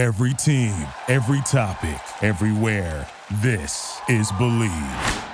[0.00, 0.74] Every team,
[1.08, 3.06] every topic, everywhere.
[3.42, 5.24] This is Bleav.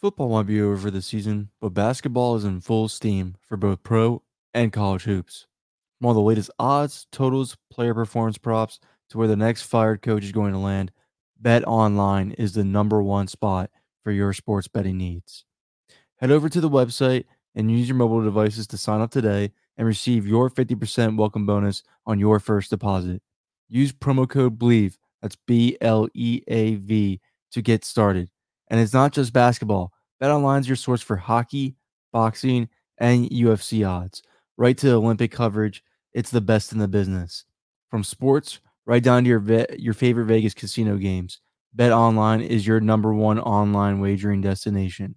[0.00, 3.84] Football might be over for the season, but basketball is in full steam for both
[3.84, 5.46] pro and college hoops.
[5.96, 8.80] From all the latest odds, totals, player performance props
[9.10, 10.90] to where the next fired coach is going to land,
[11.40, 13.70] BetOnline is the number one spot
[14.02, 15.44] for your sports betting needs.
[16.16, 19.86] Head over to the website and use your mobile devices to sign up today and
[19.86, 23.22] receive your 50% welcome bonus on your first deposit.
[23.68, 27.20] Use promo code BLEAV, that's B L E A V,
[27.52, 28.30] to get started.
[28.68, 29.92] And it's not just basketball.
[30.22, 31.76] BetOnline is your source for hockey,
[32.12, 34.22] boxing, and UFC odds.
[34.56, 37.44] Right to Olympic coverage, it's the best in the business.
[37.90, 41.40] From sports right down to your ve- your favorite Vegas casino games,
[41.76, 45.16] BetOnline is your number one online wagering destination.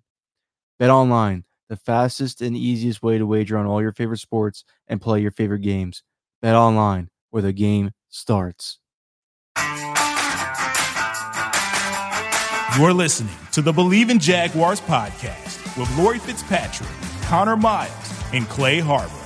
[0.82, 5.22] BetOnline, the fastest and easiest way to wager on all your favorite sports and play
[5.22, 6.04] your favorite games.
[6.44, 8.80] BetOnline, where the game starts.
[12.78, 16.90] You're listening to the Bleav in Jaguars podcast with Lori Fitzpatrick,
[17.24, 17.92] Connor Miles,
[18.34, 19.17] and Clay Harbor.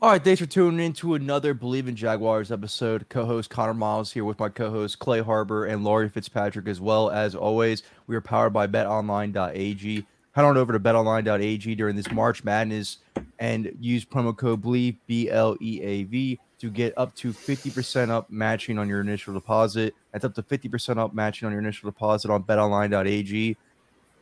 [0.00, 3.08] All right, thanks for tuning in to another Bleav in Jaguars episode.
[3.08, 7.10] Co-host Connor Miles here with my co-host Clay Harbor and Laurie Fitzpatrick as well.
[7.10, 10.06] As always, we are powered by BetOnline.ag.
[10.36, 12.98] Head on over to BetOnline.ag during this March Madness
[13.40, 18.08] and use promo code BLEAV B L E A V to get up to 50%
[18.10, 19.96] up matching on your initial deposit.
[20.12, 23.56] That's up to 50% up matching on your initial deposit on BetOnline.ag.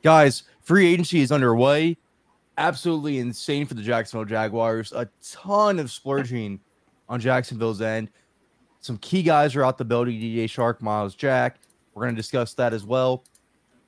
[0.03, 1.99] Guys, free agency is underway
[2.59, 4.93] absolutely insane for the Jacksonville Jaguars.
[4.93, 6.61] A ton of splurging
[7.09, 8.11] on Jacksonville's end.
[8.81, 11.59] Some key guys are out the building DJ Chark, Myles Jack.
[11.95, 13.25] We're going to discuss that as well.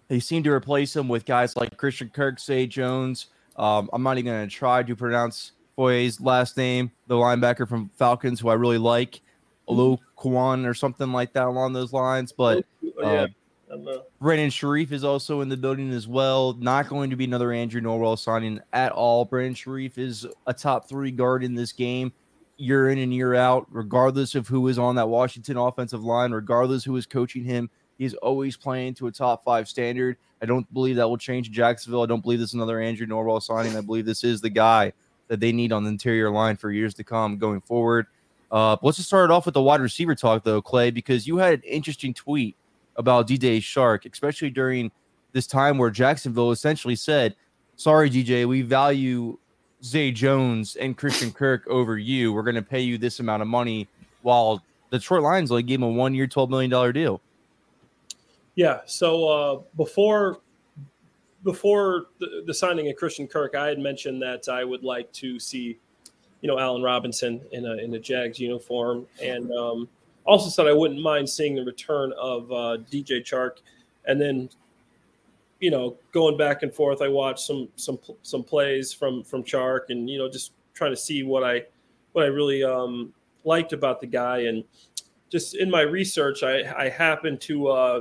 [0.09, 3.27] They seem to replace him with guys like Christian Kirk, Zay Jones.
[3.57, 7.91] Um, I'm not even going to try to pronounce Foye's last name, the linebacker from
[7.97, 9.21] Falcons, who I really like,
[9.69, 12.33] Olu Kwan or something like that along those lines.
[12.33, 12.65] But
[13.03, 13.29] uh,
[14.21, 16.55] Brandon Scherff is also in the building as well.
[16.55, 19.25] Not going to be another Andrew Norwell signing at all.
[19.25, 22.13] Brandon Scherff is a top three guard in this game,
[22.57, 26.85] year in and year out, regardless of who is on that Washington offensive line, regardless
[26.85, 27.69] who is coaching him.
[27.99, 30.17] He's always playing to a top five standard.
[30.41, 32.03] I don't believe that will change Jacksonville.
[32.03, 33.77] I don't believe this is another Andrew Norwell signing.
[33.77, 34.93] I believe this is the guy
[35.27, 38.07] that they need on the interior line for years to come going forward.
[38.51, 41.37] Uh, let's just start it off with the wide receiver talk, though, Clay, because you
[41.37, 42.57] had an interesting tweet
[42.99, 44.91] about DJ Chark, especially during
[45.33, 47.35] this time where Jacksonville essentially said,
[47.77, 49.39] "Sorry, DJ, we value
[49.83, 52.33] Zay Jones and Christian Kirk over you.
[52.33, 53.89] We're going to pay you this amount of money."
[54.23, 57.21] While the Detroit Lions only gave him a one-year, twelve million dollar deal.
[58.57, 58.81] Yeah.
[58.87, 60.41] So uh, before
[61.45, 65.39] before the, the signing of Christian Kirk, I had mentioned that I would like to
[65.39, 65.79] see,
[66.41, 69.89] you know, Allen Robinson in a in a Jags uniform, and um,
[70.29, 73.63] also said I wouldn't mind seeing the return of uh, DJ Chark,
[74.05, 74.51] and then,
[75.59, 79.89] you know, going back and forth, I watched some some some plays from from Chark,
[79.89, 81.65] and you know, just trying to see what I
[82.13, 83.13] what I really um,
[83.45, 84.65] liked about the guy, and
[85.31, 87.69] just in my research, I I happened to.
[87.69, 88.01] Uh,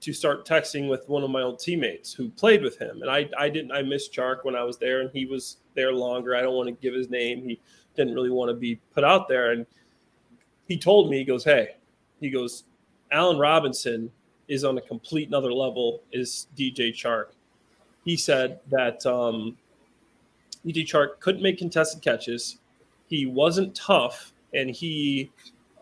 [0.00, 3.00] to start texting with one of my old teammates who played with him.
[3.00, 5.94] And I, I didn't, I missed Chark when I was there and he was there
[5.94, 6.36] longer.
[6.36, 7.42] I don't want to give his name.
[7.42, 7.58] He
[7.96, 9.52] didn't really want to be put out there.
[9.52, 9.64] And
[10.68, 11.76] he told me, he goes, Hey,
[12.20, 12.64] he goes,
[13.10, 14.10] Allen Robinson
[14.48, 17.26] is on a complete another level is DJ Chark.
[18.04, 19.56] He said that um,
[20.66, 22.58] DJ Chark couldn't make contested catches.
[23.06, 25.30] He wasn't tough and he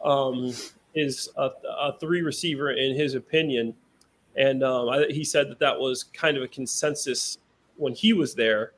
[0.04, 0.53] um,
[0.94, 3.75] is a, a three receiver in his opinion
[4.37, 7.38] and um, I, he said that that was kind of a consensus
[7.76, 8.72] when he was there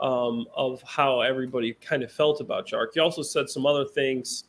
[0.00, 2.88] um, of how everybody kind of felt about Chark.
[2.94, 4.44] He also said some other things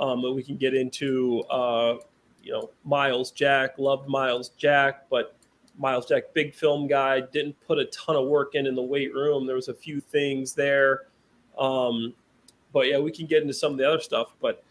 [0.00, 1.42] um, we can get into.
[1.50, 1.98] Uh,
[2.42, 5.36] you know, Myles Jack loved Myles Jack, but
[5.78, 9.14] Myles Jack, big film guy, didn't put a ton of work in in the weight
[9.14, 9.46] room.
[9.46, 11.06] There was a few things there,
[11.58, 12.14] um,
[12.72, 14.34] but yeah, we can get into some of the other stuff.
[14.40, 14.64] But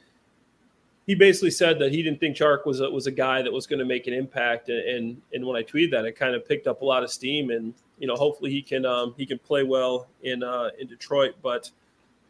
[1.05, 3.65] he basically said that he didn't think Chark was a, was a guy that was
[3.65, 4.69] going to make an impact.
[4.69, 7.11] And, and, and when I tweeted that, it kind of picked up a lot of
[7.11, 7.49] steam.
[7.49, 11.35] And you know, hopefully he can um, he can play well in uh, in Detroit.
[11.41, 11.71] But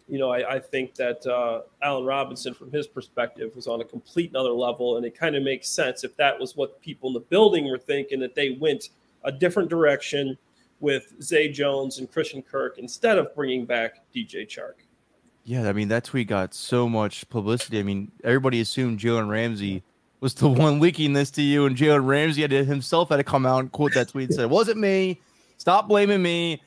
[0.10, 3.86] you know, I, I think that uh, Allen Robinson, from his perspective, was on a
[3.86, 7.14] complete another level, and it kind of makes sense if that was what people in
[7.14, 8.90] the building were thinking that they went
[9.24, 10.38] a different direction
[10.80, 14.86] with Zay Jones and Christian Kirk instead of bringing back DJ Chark.
[15.44, 17.80] Yeah, I mean that tweet got so much publicity.
[17.80, 19.84] I mean, everybody assumed Jalen Ramsey
[20.22, 23.24] was the one leaking this to you, and Jalen Ramsey had to, himself had to
[23.24, 25.22] come out and quote that tweet and say, wasn't me.
[25.58, 26.62] Stop blaming me."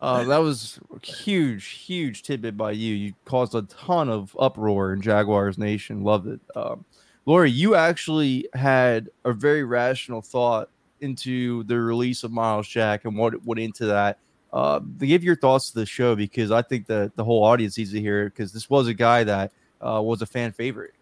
[0.00, 2.94] Uh, that was a huge, huge tidbit by you.
[2.94, 6.04] You caused a ton of uproar in Jaguars Nation.
[6.04, 6.40] Loved it.
[6.54, 6.84] Um,
[7.24, 10.68] Lori, you actually had a very rational thought
[11.00, 14.18] into the release of Myles Jack and what went into that.
[14.52, 17.92] Uh, give your thoughts to the show because I think that the whole audience needs
[17.92, 20.94] to hear it because this was a guy that uh, was a fan favorite.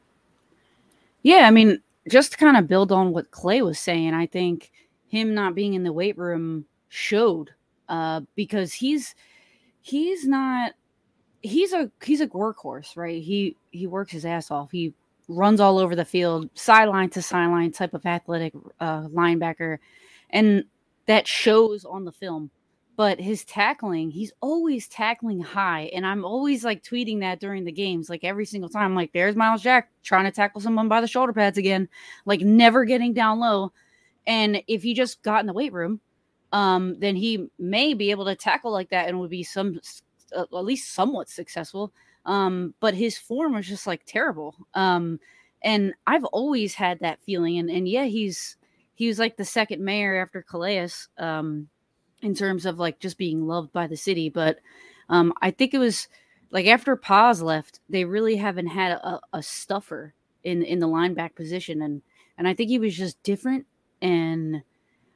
[1.23, 4.71] Yeah, I mean, just to kind of build on what Clay was saying, I think
[5.09, 7.51] him not being in the weight room showed
[7.89, 9.15] uh, because he's
[9.83, 10.73] he's not
[11.45, 13.23] he's a he's a workhorse, right?
[13.23, 14.71] He he works his ass off.
[14.73, 14.95] He
[15.29, 19.79] runs all over the field, sideline to sideline type of athletic uh, linebacker,
[20.31, 20.65] and
[21.07, 22.51] that shows on the film.
[22.97, 27.73] But his tackling, he's always tackling high, and I'm always like tweeting that during the
[27.73, 28.85] games, like every single time.
[28.85, 31.89] I'm like, "There's Myles Jack trying to tackle someone by the shoulder pads again,"
[32.25, 33.73] like never getting down low.
[34.27, 36.01] And if he just got in the weight room,
[36.55, 39.81] um, then he may be able to tackle like that and would be some
[40.35, 41.93] uh, at least somewhat successful.
[42.27, 44.55] Um, but his form was just like terrible.
[44.73, 45.19] Um,
[45.63, 47.59] and I've always had that feeling.
[47.59, 48.57] And and yeah, he's
[48.95, 51.69] he was like the second mayor after Calais, um,
[52.23, 54.29] in terms of like just being loved by the city.
[54.29, 54.61] But
[55.09, 56.07] um, I think it was
[56.53, 60.15] like after Poz left, they really haven't had a, a stuffer
[60.45, 62.01] in in the lineback position, and
[62.39, 63.67] and I think he was just different
[64.01, 64.63] and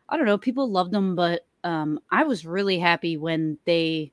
[0.08, 4.12] I don't know, people loved them, but um, I was really happy when they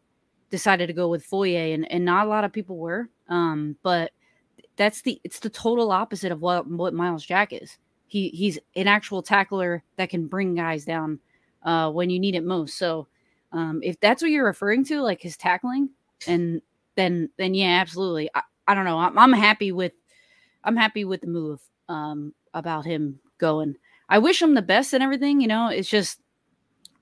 [0.50, 3.10] decided to go with Foye, and, and not a lot of people were.
[3.30, 4.12] Um, but
[4.76, 7.78] that's the it's the total opposite of what what Myles Jack is.
[8.08, 11.20] He he's an actual tackler that can bring guys down
[11.64, 12.78] uh, when you need it most.
[12.78, 13.08] So
[13.52, 15.90] um, if that's what you're referring to, like his tackling,
[16.28, 16.62] and
[16.96, 18.30] then then yeah, absolutely.
[18.36, 18.98] I, I don't know.
[18.98, 19.94] I'm, I'm happy with
[20.64, 23.76] I'm happy with the move um, about him going.
[24.10, 25.42] I wish him the best and everything.
[25.42, 26.20] You know, it's just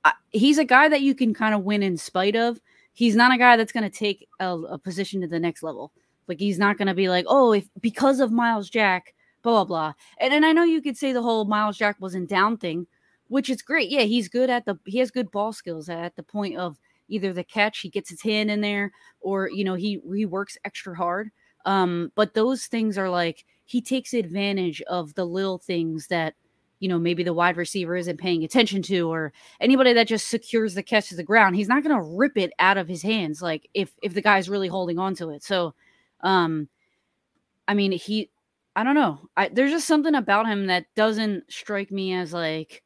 [0.04, 2.60] I, he's a guy that you can kind of win in spite of.
[2.94, 5.92] He's not a guy that's going to take a, a, position to the next level.
[6.28, 9.66] Like he's not going to be like, oh, if because of Myles Jack, blah blah
[9.66, 9.94] blah.
[10.20, 12.88] And and I know you could say the whole Myles Jack wasn't down thing,
[13.28, 13.90] which is great.
[13.90, 16.78] Yeah, he's good at the he has good ball skills at the point of
[17.10, 18.92] either the catch, he gets his hand in there,
[19.22, 21.32] or you know he he works extra hard.
[21.66, 26.36] Um, but those things are like he takes advantage of the little things that
[26.84, 29.32] you know, maybe the wide receiver isn't paying attention to, or
[29.62, 32.52] anybody that just secures the catch to the ground, he's not going to rip it
[32.60, 33.42] out of his hands.
[33.42, 35.46] Like if if the guy's really holding on to it.
[35.46, 35.76] So,
[36.26, 36.68] um,
[37.70, 38.30] I mean, he,
[38.76, 39.30] I don't know.
[39.38, 42.84] I, there's just something about him that doesn't strike me as like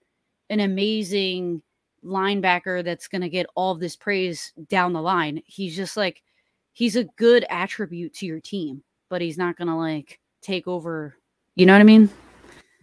[0.52, 1.64] an amazing
[2.06, 5.42] linebacker that's going to get all this praise down the line.
[5.48, 6.22] He's just like,
[6.72, 11.18] he's a good attribute to your team, but he's not going to like take over.
[11.56, 12.12] You know what I mean?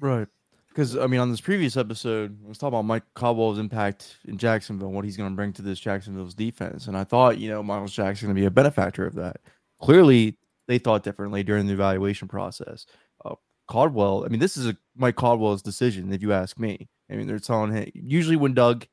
[0.00, 0.26] Right
[0.74, 4.36] because I mean, on this previous episode, I was talking about Mike Caldwell's impact in
[4.36, 7.62] Jacksonville, what he's going to bring to this Jacksonville's defense, and I thought, you know,
[7.62, 9.36] Miles Jackson going to be a benefactor of that.
[9.80, 10.36] Clearly,
[10.66, 12.86] they thought differently during the evaluation process.
[13.24, 13.34] Uh,
[13.68, 16.88] Caldwell, I mean, this is a Mike Caldwell's decision, if you ask me.
[17.10, 18.86] I mean, they're telling him usually when Doug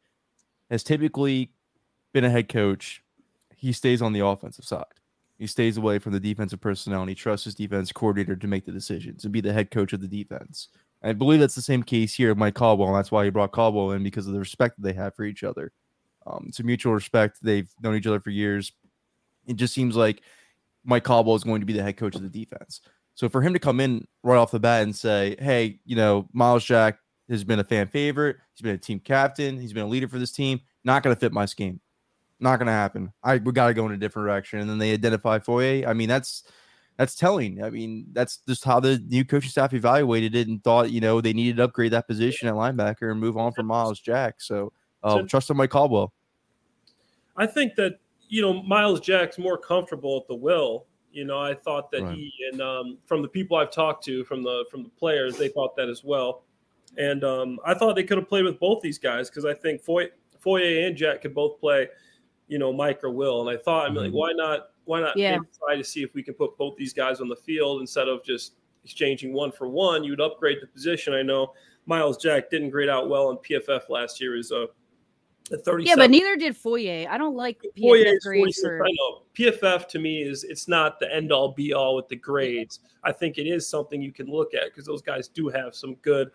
[0.70, 1.52] has typically
[2.14, 3.04] been a head coach,
[3.56, 4.86] he stays on the offensive side.
[5.40, 8.66] He stays away from the defensive personnel and he trusts his defense coordinator to make
[8.66, 10.68] the decisions and be the head coach of the defense.
[11.04, 12.90] I believe that's the same case here, of Mike Caldwell.
[12.90, 15.24] And that's why he brought Caldwell in because of the respect that they have for
[15.24, 15.72] each other.
[16.26, 17.40] Um, it's a mutual respect.
[17.42, 18.72] They've known each other for years.
[19.48, 20.22] It just seems like
[20.84, 22.82] Mike Caldwell is going to be the head coach of the defense.
[23.16, 26.28] So for him to come in right off the bat and say, "Hey, you know,
[26.34, 28.38] Myles Jack has been a fan favorite.
[28.54, 29.60] He's been a team captain.
[29.60, 30.62] He's been a leader for this team.
[30.84, 31.80] Not going to fit my scheme.
[32.40, 33.12] Not going to happen.
[33.24, 35.84] I we got to go in a different direction." And then they identify Foye.
[35.86, 36.44] I mean, that's
[37.02, 37.64] that's telling.
[37.64, 41.20] I mean, that's just how the new coaching staff evaluated it and thought, you know,
[41.20, 44.36] they needed to upgrade that position at linebacker and move on from Myles Jack.
[44.38, 46.14] So, uh, so trust in Mike Caldwell.
[47.36, 47.98] I think that
[48.30, 50.86] you know Myles Jack's more comfortable at the will.
[51.12, 52.16] You know, I thought that right.
[52.16, 55.48] he and um, from the people I've talked to, from the from the players, they
[55.48, 56.44] thought that as well.
[57.00, 59.82] And um, I thought they could have played with both these guys because I think
[59.82, 61.88] Foye, Foye and Jack could both play,
[62.48, 63.42] you know, Mike or Will.
[63.42, 64.04] And I thought, I'm mm-hmm.
[64.04, 65.38] like, why not why not yeah.
[65.58, 68.24] try to see if we can put both these guys on the field instead of
[68.24, 70.04] just exchanging one for one?
[70.04, 71.14] You'd upgrade the position.
[71.14, 71.54] I know
[71.86, 74.36] Myles Jack didn't grade out well in PFF last year.
[74.36, 74.68] Is a
[75.58, 75.86] thirty.
[75.86, 77.08] yeah, but neither did Foye.
[77.10, 77.62] I don't like
[78.24, 78.84] grades for.
[78.86, 82.16] I know PFF to me is it's not the end all be all with the
[82.16, 82.80] grades.
[83.04, 85.96] I think it is something you can look at because those guys do have some
[85.96, 86.32] good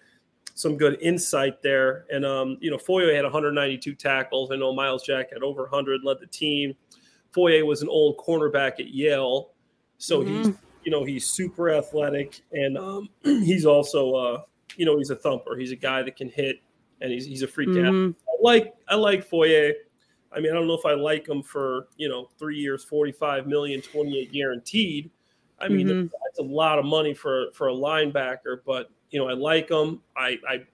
[0.54, 2.06] some good insight there.
[2.10, 4.50] And um, you know, Foye had 192 tackles.
[4.50, 6.74] I know Myles Jack had over 100, led the team.
[7.36, 9.50] Foye was an old cornerback at Yale.
[9.98, 10.48] So he's
[10.84, 14.42] you know he's super athletic and um, he's also uh,
[14.76, 15.56] you know he's a thumper.
[15.56, 16.56] He's a guy that can hit
[17.02, 17.84] and he's he's a freak athlete.
[17.84, 18.14] Mhm.
[18.28, 19.72] I like I like Foyer.
[20.32, 23.46] I mean, I don't know if I like him for you know three years, 45
[23.46, 25.10] million, 28 guaranteed.
[25.58, 26.10] I mean, Mhm.
[26.24, 30.02] that's a lot of money for for a linebacker, but you know, I like him.
[30.16, 30.64] I I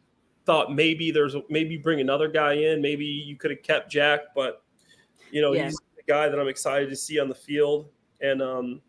[0.47, 2.83] thought maybe there's a, maybe bring another guy in.
[2.83, 4.63] Maybe you could have kept Jack, but
[5.31, 5.67] you know, Yeah.
[5.67, 7.89] he's guy that I'm excited to see on the field,
[8.21, 8.81] and um,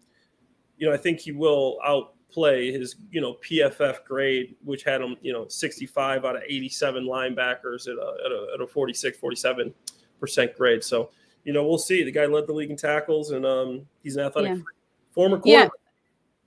[0.77, 5.15] you know, I think he will outplay his you know PFF grade, which had him
[5.21, 9.73] you know 65 out of 87 linebackers at a at a, at a 46, 47
[10.19, 10.83] percent grade.
[10.83, 11.11] So
[11.43, 12.03] you know, we'll see.
[12.03, 14.63] The guy led the league in tackles, and um, he's an athletic Yeah.
[15.11, 15.41] former Yeah.
[15.41, 15.79] quarterback.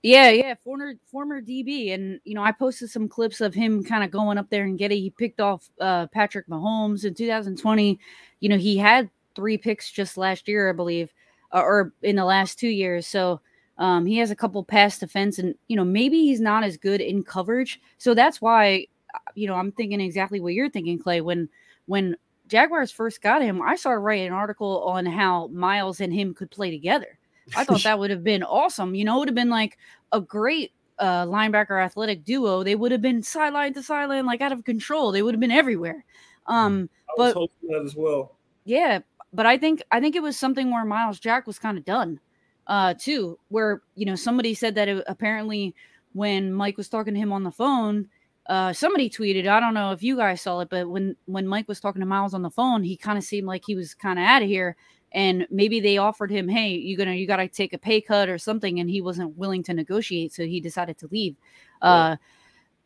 [0.03, 4.03] Yeah, yeah, former former DB, and you know I posted some clips of him kind
[4.03, 5.01] of going up there and getting.
[5.01, 7.99] He picked off uh, Patrick Mahomes in 2020.
[8.39, 11.13] You know he had three picks just last year, I believe,
[11.53, 13.07] uh, or in the last two years.
[13.07, 13.39] So
[13.77, 16.99] um, he has a couple pass defense, and you know maybe he's not as good
[16.99, 17.79] in coverage.
[17.99, 21.21] So that's why uh, you know I'm thinking exactly what you're thinking, Clay.
[21.21, 21.47] When
[21.85, 22.17] when
[22.47, 26.51] Jaguars first got him, I started writing an article on how Myles and him could
[26.51, 27.17] play together.
[27.55, 28.93] I thought that would have been awesome.
[28.93, 29.77] You know, it would have been like
[30.11, 32.63] a great uh, linebacker athletic duo.
[32.63, 35.11] They would have been sideline to sideline, like out of control.
[35.13, 36.03] They would have been everywhere.
[36.47, 38.35] Um, I was But- hoping that as well.
[38.65, 38.99] yeah,
[39.33, 42.19] but I think I think it was something where Myles Jack was kind of done,
[42.67, 43.39] uh, too.
[43.49, 45.75] Where you know somebody said that it, apparently
[46.13, 48.07] when Mike was talking to him on the phone,
[48.47, 49.47] uh, somebody tweeted.
[49.47, 52.05] I don't know if you guys saw it, but when when Mike was talking to
[52.05, 54.47] Myles on the phone, he kind of seemed like he was kind of out of
[54.47, 54.75] here.
[55.13, 58.29] And maybe they offered him, "Hey, you gonna you got to take a pay cut
[58.29, 61.35] or something," and he wasn't willing to negotiate, so he decided to leave.
[61.81, 62.17] Uh,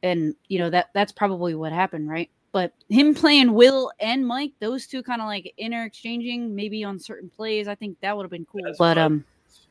[0.03, 2.29] and you know that that's probably what happened, right?
[2.51, 6.99] But him playing Will and Mike, those two kind of like inter exchanging, maybe on
[6.99, 8.61] certain plays, I think that would have been cool.
[8.65, 9.03] That's but right.
[9.05, 9.23] um,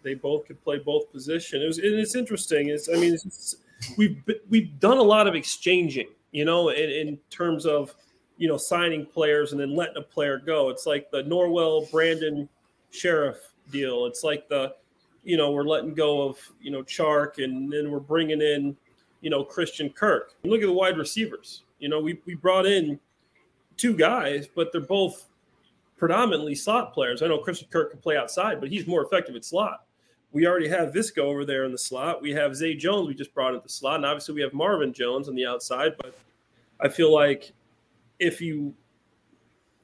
[0.02, 1.60] They both could play both position.
[1.62, 2.68] It was, and it's interesting.
[2.70, 3.56] It's, I mean, it's, it's-
[3.96, 7.94] we've we've done a lot of exchanging, you know, in, in terms of
[8.36, 10.70] you know signing players and then letting a player go.
[10.70, 12.48] It's like the Norwell Brandon
[12.92, 13.36] Scherff
[13.70, 14.06] deal.
[14.06, 14.74] It's like the
[15.24, 18.76] you know we're letting go of you know Chark and then we're bringing in
[19.20, 20.32] you know Christian Kirk.
[20.44, 21.62] Look at the wide receivers.
[21.80, 23.00] You know, we we brought in
[23.76, 25.26] two guys, but they're both
[25.96, 27.22] predominantly slot players.
[27.22, 29.84] I know Christian Kirk can play outside, but he's more effective at slot.
[30.32, 32.22] We already have Viska over there in the slot.
[32.22, 33.08] We have Zay Jones.
[33.08, 35.92] We just brought into the slot, and obviously we have Marvin Jones on the outside.
[35.96, 36.16] But
[36.80, 37.52] I feel like
[38.18, 38.74] if you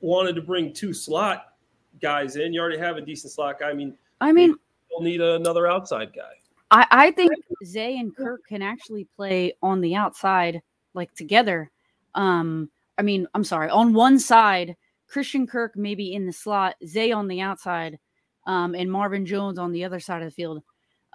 [0.00, 1.54] wanted to bring two slot
[2.00, 3.70] guys in, you already have a decent slot guy.
[3.70, 4.54] I mean, I mean,
[4.90, 6.32] you'll need another outside guy.
[6.70, 7.32] I I think
[7.64, 10.62] Zay and Kirk can actually play on the outside
[10.94, 11.70] like together.
[12.16, 14.74] Um, I mean, I'm sorry, on one side,
[15.06, 17.98] Christian Kirk maybe in the slot, Zay on the outside,
[18.46, 20.62] um, and Marvin Jones on the other side of the field.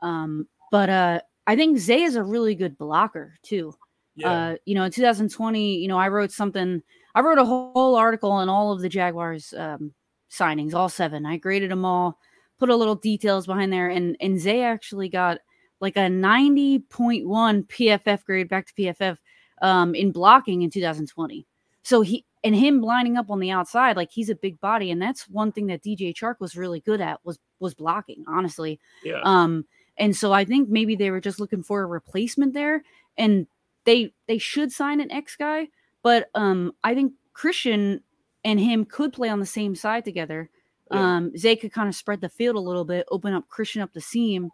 [0.01, 3.74] Um, but uh, I think Zay is a really good blocker too.
[4.15, 6.81] Yeah, Uh, you know, in 2020, you know, I wrote something.
[7.15, 9.93] I wrote a whole, article on all of the Jaguars um,
[10.29, 11.25] signings, all seven.
[11.25, 12.20] I graded them all,
[12.60, 15.39] put a little details behind there, and and Zay actually got
[15.79, 19.17] like a 90.1 PFF grade back to PFF
[19.62, 21.46] um, in blocking in 2020.
[21.84, 25.01] So he and him lining up on the outside, like he's a big body, and
[25.01, 28.24] that's one thing that DJ Chark was really good at was was blocking.
[28.27, 29.22] Honestly, yeah.
[29.24, 29.65] um,
[29.98, 32.84] and so I think maybe they were just looking for a replacement there,
[33.18, 33.48] and
[33.86, 35.68] they they should sign an X guy,
[36.03, 38.01] but um, I think Christian
[38.44, 40.50] and him could play on the same side together.
[40.91, 41.15] Yeah.
[41.15, 43.94] Um, Zay could kind of spread the field a little bit, open up Christian up
[43.94, 44.50] the seam.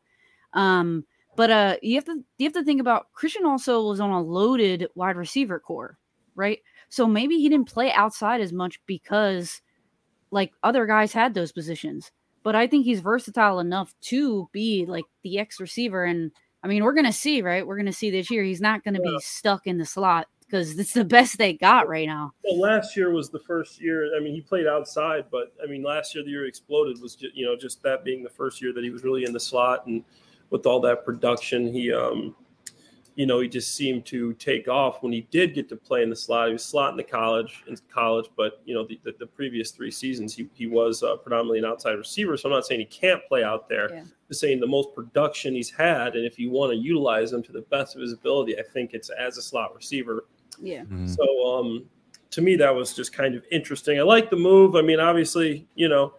[0.54, 1.06] Um,
[1.38, 4.22] but uh, you have to you have to think about Christian also was on a
[4.22, 5.98] loaded wide receiver core,
[6.36, 6.60] right?
[6.90, 9.62] So maybe he didn't play outside as much because
[10.32, 12.12] like other guys had those positions
[12.48, 16.06] but I think he's versatile enough to be like the X receiver.
[16.06, 16.32] And
[16.64, 17.68] I mean, we're gonna see, right?
[17.68, 18.42] We're gonna see this year.
[18.42, 19.12] He's not gonna Yeah.
[19.12, 22.32] be stuck in the slot because it's the best they got right now.
[22.46, 24.16] Well, last year was the first year.
[24.16, 27.36] I mean, he played outside, but I mean, last year the year exploded was just,
[27.36, 29.86] you know just that being the first year that he was really in the slot,
[29.86, 30.06] and
[30.50, 32.36] with all that production, he um,
[33.18, 36.10] you know, he just seemed to take off when he did get to play in
[36.12, 36.50] the slot.
[36.50, 39.72] He was slot in the college in college, but you know, the, the, the previous
[39.72, 42.38] three seasons he he was uh, predominantly an outside receiver.
[42.38, 43.92] So I'm not saying he can't play out there.
[43.92, 44.04] Yeah.
[44.28, 47.52] Just saying the most production he's had, and if you want to utilize him to
[47.52, 50.26] the best of his ability, I think it's as a slot receiver.
[50.62, 50.84] Yeah.
[51.08, 51.86] So um,
[52.30, 53.98] to me, that was just kind of interesting.
[53.98, 54.76] I like the move.
[54.76, 56.14] I mean, obviously, you know,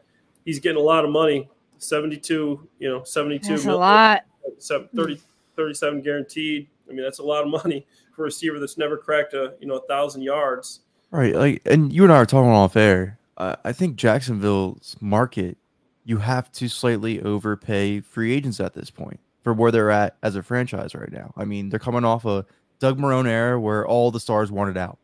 [0.45, 4.25] he's getting a lot of money 72, you know, 72 That's a million, lot.
[4.59, 5.21] seven- 30,
[5.57, 6.69] 37 guaranteed.
[6.89, 9.67] I mean, that's a lot of money for a receiver that's never cracked a, you
[9.67, 10.81] know, a thousand yards.
[11.11, 13.19] Right, like, and you and I are talking off air.
[13.37, 15.57] Uh, I think Jacksonville's market,
[16.05, 20.37] you have to slightly overpay free agents at this point for where they're at as
[20.37, 21.33] a franchise right now.
[21.37, 22.45] I mean, they're coming off a
[22.81, 24.99] Doug Marrone era where all the stars wanted out.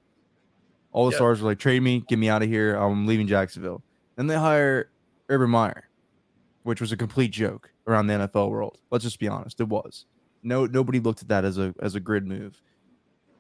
[0.93, 1.17] All the Yeah.
[1.19, 2.75] stars were like, trade me, get me out of here.
[2.75, 3.83] I'm leaving Jacksonville.
[4.17, 4.91] Then they hire
[5.29, 5.89] Urban Meyer,
[6.65, 8.79] which was a complete joke around the NFL world.
[8.91, 10.07] Let's just be honest, it was.
[10.43, 12.61] No, nobody looked at that as a as a grid move.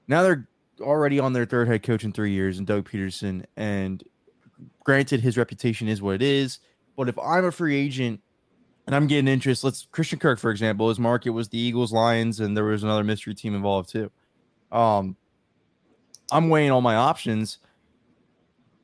[0.06, 0.48] Now they're
[0.80, 3.44] already on their third head coach in three years, and Doug Pederson.
[3.56, 4.02] And
[4.84, 6.60] granted, his reputation is what it is.
[6.96, 8.20] But if I'm a free agent
[8.86, 12.40] and I'm getting interest, let's Christian Kirk, for example, his market was the Eagles, Lions,
[12.40, 14.10] and there was another mystery team involved too.
[14.70, 15.16] Um,
[16.30, 17.58] I'm weighing all my options.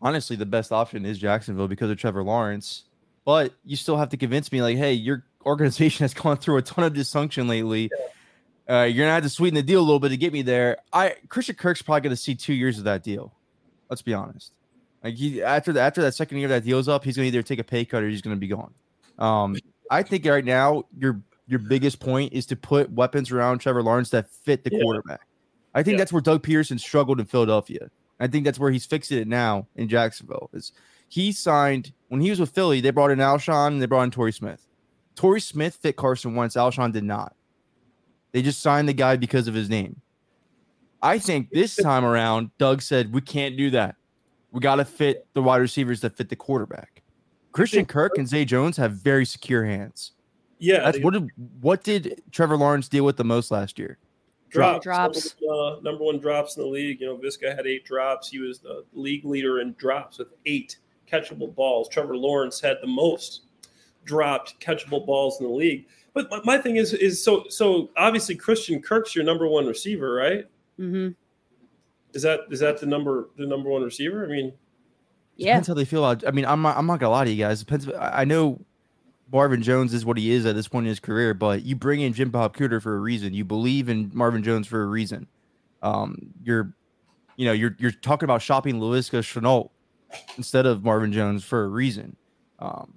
[0.03, 2.85] Honestly, the best option is Jacksonville because of Trevor Lawrence.
[3.31, 6.63] But you still have to convince me, like, hey, your organization has gone through a
[6.63, 7.89] ton of dysfunction lately.
[8.69, 10.79] Uh, you're gonna have to sweeten the deal a little bit to get me there.
[10.93, 13.33] I Christian Kirk's probably gonna see two years of that deal.
[13.89, 14.53] Let's be honest.
[15.05, 17.61] Like he after the, after that second year that deal's up, he's gonna either take
[17.61, 18.75] a pay cut or he's gonna be gone.
[19.17, 19.57] Um,
[19.93, 24.11] I think right now your your biggest point is to put weapons around Trevor Lawrence
[24.11, 24.83] that fit the Yeah.
[24.83, 25.21] quarterback.
[25.73, 25.99] I think Yeah.
[25.99, 27.91] that's where Doug Pederson struggled in Philadelphia.
[28.19, 30.51] I think that's where he's fixing it now in Jacksonville.
[30.53, 30.73] Is
[31.11, 32.81] he signed when he was with Philly?
[32.81, 34.67] They brought in Alshon and they brought in Torrey Smith.
[35.17, 36.57] Torrey Smith fit Carson Wentz.
[36.57, 37.35] Alshon did not.
[38.33, 40.01] They just signed the guy because of his name.
[41.03, 43.97] I think this time around, Doug said we can't do that.
[44.53, 47.03] We got to fit the wide receivers that fit the quarterback.
[47.53, 50.13] Christian Kirk and Zay Jones have very secure hands.
[50.59, 53.99] Yeah, That's what did what did Trevor Lawrence deal with the most last year?
[54.51, 54.85] drops.
[54.85, 55.37] Drops.
[55.41, 57.01] Number, one, uh, number one drops in the league.
[57.01, 58.29] You know, Viska had eight drops.
[58.29, 60.79] He was the league leader in drops with eight
[61.11, 61.89] catchable balls.
[61.89, 63.43] Trevor Lawrence had the most
[64.05, 65.87] dropped catchable balls in the league.
[66.13, 70.13] But my, my thing is, is so so obviously Christian Kirk's your number one receiver,
[70.13, 70.45] right?
[70.79, 71.11] Mm-hmm.
[72.15, 74.25] Is that is that the number the number one receiver?
[74.25, 74.53] I mean,
[75.37, 75.53] Yeah.
[75.53, 76.27] Depends how they feel about.
[76.27, 77.61] I mean, I'm not, I'm not gonna lie to you guys.
[77.61, 77.89] Depends.
[77.89, 78.61] I I know
[79.33, 82.01] Marvin Jones is what he is at this point in his career, but you bring
[82.01, 83.33] in Jim Bob Cooter for a reason.
[83.33, 85.29] You believe in Marvin Jones for a reason.
[85.83, 86.75] Um, you're,
[87.37, 89.71] you know, you're you're talking about shopping Laviska Shenault
[90.37, 92.17] instead of Marvin Jones for a reason.
[92.59, 92.95] Um,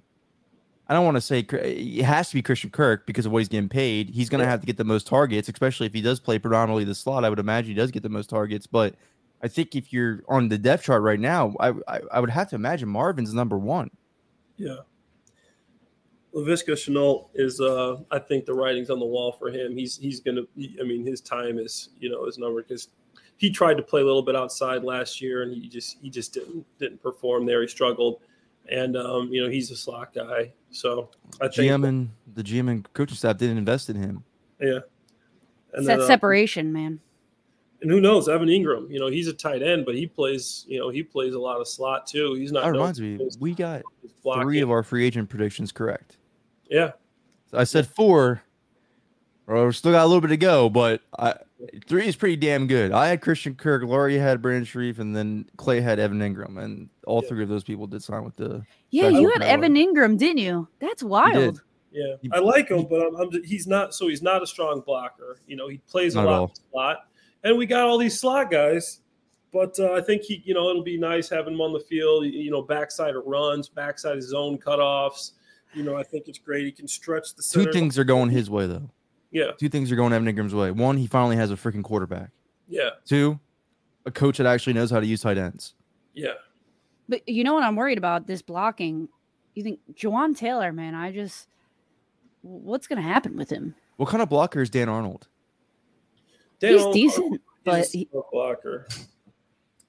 [0.88, 3.48] I don't want to say it has to be Christian Kirk because of what he's
[3.48, 4.10] getting paid.
[4.10, 4.50] He's going to Yeah.
[4.50, 7.24] have to get the most targets, especially if he does play predominantly the slot.
[7.24, 8.94] I would imagine he does get the most targets, but
[9.42, 12.50] I think if you're on the depth chart right now, I I, I would have
[12.50, 13.90] to imagine Marvin's number one.
[14.58, 14.76] yeah.
[16.34, 19.76] Laviska Shenault is, uh, I think, the writing's on the wall for him.
[19.76, 20.42] He's he's gonna.
[20.80, 22.88] I mean, his time is you know his number because
[23.36, 26.32] he tried to play a little bit outside last year and he just he just
[26.32, 27.62] didn't didn't perform there.
[27.62, 28.20] He struggled,
[28.70, 30.52] and um, you know he's a slot guy.
[30.70, 34.24] So I think GM and the GM and coaching staff didn't invest in him.
[34.60, 34.68] yeah.
[35.72, 37.00] And It's then, that uh, separation, man.
[37.82, 38.28] and who knows?
[38.28, 41.34] Evan Engram, you know, he's a tight end, but he plays, you know, he plays
[41.34, 42.34] a lot of slot too.
[42.34, 42.60] He's not.
[42.60, 43.82] That known reminds me, we got
[44.22, 46.16] three of our free agent predictions correct.
[46.70, 46.92] yeah,
[47.52, 48.42] I said four.
[49.46, 51.34] Or still got a little bit to go, but I,
[51.86, 52.92] three is pretty damn good.
[52.92, 56.88] I had Christian Kirk, Laurie had Brandon Scherff, and then Clay had Evan Engram, and
[57.06, 57.28] all Yeah.
[57.28, 58.64] three of those people did sign with the.
[58.90, 60.66] Yeah, you had I Evan Engram, didn't you?
[60.78, 61.60] That's wild.
[61.92, 62.14] yeah.
[62.32, 63.94] I like him, but I'm, I'm, he's not.
[63.94, 65.38] So he's not a strong blocker.
[65.46, 66.96] You know, he plays a Not at lot slot,
[67.42, 69.00] and we got all these slot guys.
[69.52, 72.24] But uh, I think he, you know, it'll be nice having him on the field.
[72.24, 75.32] You know, backside of runs, backside of zone cutoffs.
[75.74, 76.64] You know, I think it's great.
[76.64, 78.88] He can stretch the Two things are going his way, though.
[79.34, 80.70] Yeah, Two things are going Evan Engram's way.
[80.70, 82.30] One, he finally has a freaking quarterback.
[82.68, 83.38] yeah, Two,
[84.06, 85.74] a coach that actually knows how to use tight ends.
[86.14, 86.34] yeah.
[87.08, 88.26] But you know what I'm worried about?
[88.26, 89.08] This blocking.
[89.54, 90.94] You think Jawaan Taylor, man?
[90.94, 91.48] I just,
[92.40, 93.74] what's gonna happen with him?
[93.98, 95.28] What kind of blocker is Dan Arnold?
[96.60, 98.86] Dan He's Olmo, decent, he's but a he, blocker.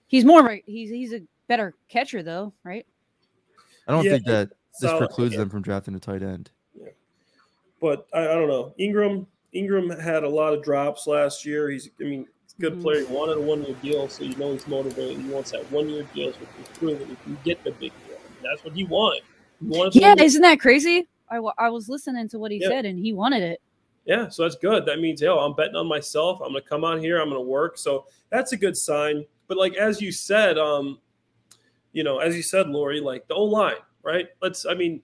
[0.08, 2.86] he's more of a he's he's a better catcher though, right?
[3.88, 4.50] I don't Yeah, think that
[4.82, 5.40] this solid, precludes yeah.
[5.40, 6.52] them from drafting a tight end.
[6.74, 6.90] Yeah.
[7.80, 8.74] But I, I don't know.
[8.80, 11.70] Engram Engram had a lot of drops last year.
[11.70, 12.82] He's I mean, he's a good Mhm.
[12.82, 13.00] player.
[13.00, 15.18] He wanted a one year deal, so you know he's motivated.
[15.22, 16.40] He wants that one year deal, so
[16.82, 18.18] he can get the big deal.
[18.44, 19.24] That's what he wanted.
[19.62, 21.08] He wanted Yeah, isn't that crazy?
[21.30, 22.68] I, I was listening to what he Yeah.
[22.68, 23.60] said and he wanted it.
[24.06, 24.86] yeah, so that's good.
[24.86, 26.40] That means, yo, I'm betting on myself.
[26.42, 27.20] I'm gonna come on here.
[27.20, 27.78] I'm gonna work.
[27.80, 29.26] So that's a good sign.
[29.48, 31.00] But like as you said, um,
[31.94, 34.28] you know, as you said, Lori, like the O line, right?
[34.42, 34.66] Let's.
[34.66, 35.02] I mean,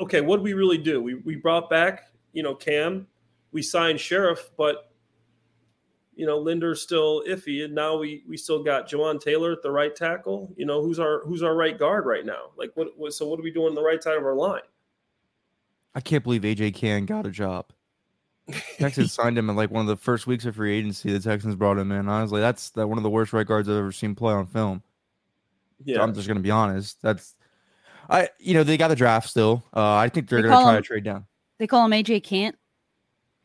[0.00, 1.02] okay, what did we really do?
[1.02, 3.06] We we brought back, you know, Cam.
[3.54, 4.90] We signed Scherff, but
[6.16, 9.70] you know, Linder's still iffy, and now we we still got Jawaan Taylor at the
[9.70, 10.52] right tackle.
[10.56, 12.50] You know, who's our who's our right guard right now?
[12.56, 12.88] Like, what?
[12.98, 14.62] what so what are we doing on the right side of our line?
[15.94, 17.66] I can't believe AJ Cann got a job.
[18.78, 21.12] Texans signed him in like one of the first weeks of free agency.
[21.12, 22.08] The Texans brought him in.
[22.08, 24.82] Honestly, that's that one of the worst right guards I've ever seen play on film.
[25.84, 27.00] Yeah, I'm just gonna be honest.
[27.02, 27.34] That's
[28.10, 29.64] I you know they got the draft still.
[29.74, 31.26] Uh, I think they're They gonna try him- to trade down.
[31.58, 32.56] They call him AJ Can't.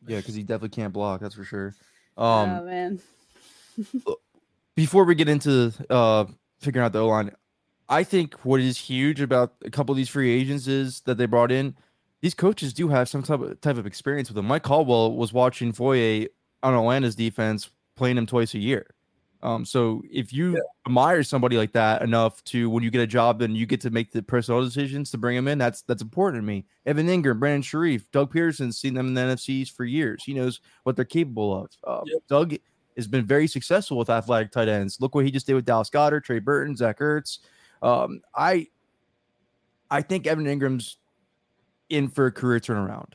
[0.06, 1.20] Yeah, because he definitely can't block.
[1.20, 1.74] That's for sure.
[2.16, 3.00] oh Um, man.
[4.76, 6.24] before we get into uh
[6.58, 7.30] figuring out the O line,
[7.88, 11.26] I think what is huge about a couple of these free agents is that they
[11.26, 11.74] brought in.
[12.22, 14.46] These coaches do have some type of, type of experience with them.
[14.46, 16.26] Mike Caldwell was watching Foye
[16.62, 18.86] on Atlanta's defense, playing him twice a year.
[19.42, 23.40] Um, so if you admire somebody like that enough to when you get a job
[23.40, 26.42] and you get to make the personnel decisions to bring them in, that's that's important
[26.42, 26.66] to me.
[26.86, 30.22] Evan Engram, Brandon Scherff, Doug Pederson's seen them in the NFCs for years.
[30.24, 31.70] He knows what they're capable of.
[31.84, 32.22] Uh, Yep.
[32.28, 32.54] Doug
[32.96, 34.98] has been very successful with athletic tight ends.
[35.00, 37.38] Look what he just did with Dallas Goedert, Trey Burton, Zach Ertz.
[37.82, 38.66] Um, I
[39.90, 40.98] I think Evan Engram's
[41.88, 43.12] in for a career turnaround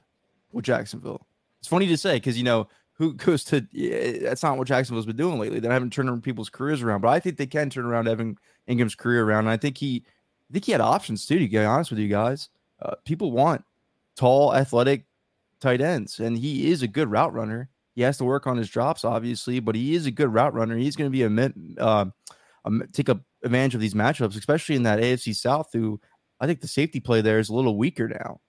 [0.51, 1.27] with Jacksonville.
[1.59, 5.05] It's funny to say because you know who goes to yeah, that's not what Jacksonville's
[5.05, 5.59] been doing lately.
[5.59, 8.37] They haven't turned people's careers around, but I think they can turn around Evan
[8.69, 9.39] Engram's career around.
[9.45, 10.03] And I think he,
[10.49, 11.39] I think he had options too.
[11.39, 12.49] To be honest with you guys,
[12.81, 13.63] uh, people want
[14.15, 15.05] tall, athletic
[15.59, 17.69] tight ends, and he is a good route runner.
[17.95, 20.75] He has to work on his drops, obviously, but he is a good route runner.
[20.75, 22.05] He's going to be a, uh,
[22.65, 25.69] a take a advantage of these matchups, especially in that AFC South.
[25.71, 25.99] Who
[26.39, 28.41] I think the safety play there is a little weaker now,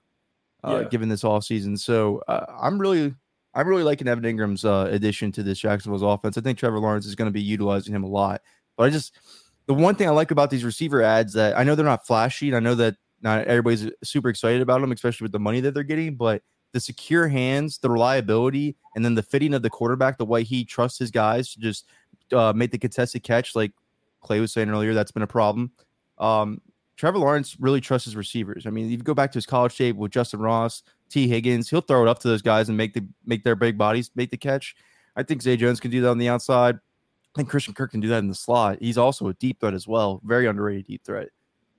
[0.65, 0.89] uh, Yeah.
[0.89, 1.77] given this all season.
[1.77, 3.15] So uh, I'm really,
[3.57, 6.37] I'm really liking Evan Engram's uh, addition to this Jacksonville's offense.
[6.37, 8.43] I think Trevor Lawrence is going to be utilizing him a lot.
[8.77, 9.19] But I just,
[9.65, 12.49] the one thing I like about these receiver ads that I know they're not flashy,
[12.49, 15.73] and I know that not everybody's super excited about them, especially with the money that
[15.73, 16.43] they're getting, but
[16.73, 20.63] the secure hands, the reliability, and then the fitting of the quarterback, the way he
[20.63, 21.89] trusts his guys to just
[22.33, 23.73] uh, make the contested catch, like
[24.21, 25.73] Clay was saying earlier, that's been a problem.
[26.19, 26.61] Um,
[26.97, 28.67] Trevor Lawrence really trusts his receivers.
[28.67, 31.81] I mean, you go back to his college tape with Justyn Ross, Tee Higgins, he'll
[31.81, 34.37] throw it up to those guys and make the make their big bodies make the
[34.37, 34.75] catch.
[35.17, 36.77] I think Zay Jones can do that on the outside.
[36.77, 38.79] I think Christian Kirk can do that in the slot.
[38.81, 41.29] He's also a deep threat as well, very underrated deep threat.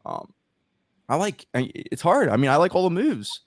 [0.05, 0.33] Um,
[1.09, 1.45] I like.
[1.53, 2.29] It's hard.
[2.29, 3.41] I mean, I like all the moves.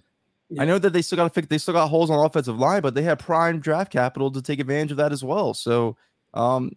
[0.58, 1.46] I know that they still got to fix.
[1.46, 4.58] They still got holes on offensive line, but they have prime draft capital to take
[4.58, 5.54] advantage of that as well.
[5.54, 5.96] So,
[6.34, 6.72] um,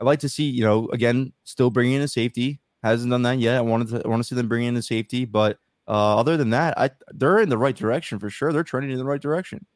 [0.00, 2.60] I'd like to see you know again still bringing in a safety.
[2.82, 3.56] Hasn't done that yet.
[3.56, 5.58] I wanted to I want to see them bring in a safety, but
[5.90, 8.52] uh, other than that, I they're in the right direction for sure.
[8.52, 9.66] They're trending in the right direction.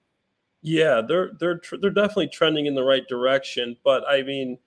[0.63, 3.77] Yeah, they're they're tr- they're definitely trending in the right direction.
[3.83, 4.59] But I mean,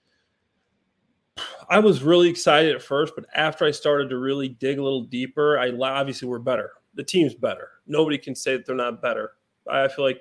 [1.70, 5.04] I was really excited at first, but after I started to really dig a little
[5.04, 6.72] deeper, I obviously we're better.
[6.92, 7.70] The team's better.
[7.86, 9.32] Nobody can say that they're not better.
[9.66, 10.20] I feel like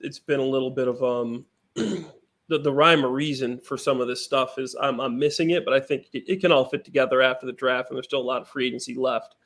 [0.00, 4.08] it's been a little bit of um the, the rhyme or reason for some of
[4.08, 6.84] this stuff is I'm, I'm missing it, but I think it, it can all fit
[6.84, 9.36] together after the draft, and there's still a lot of free agency left.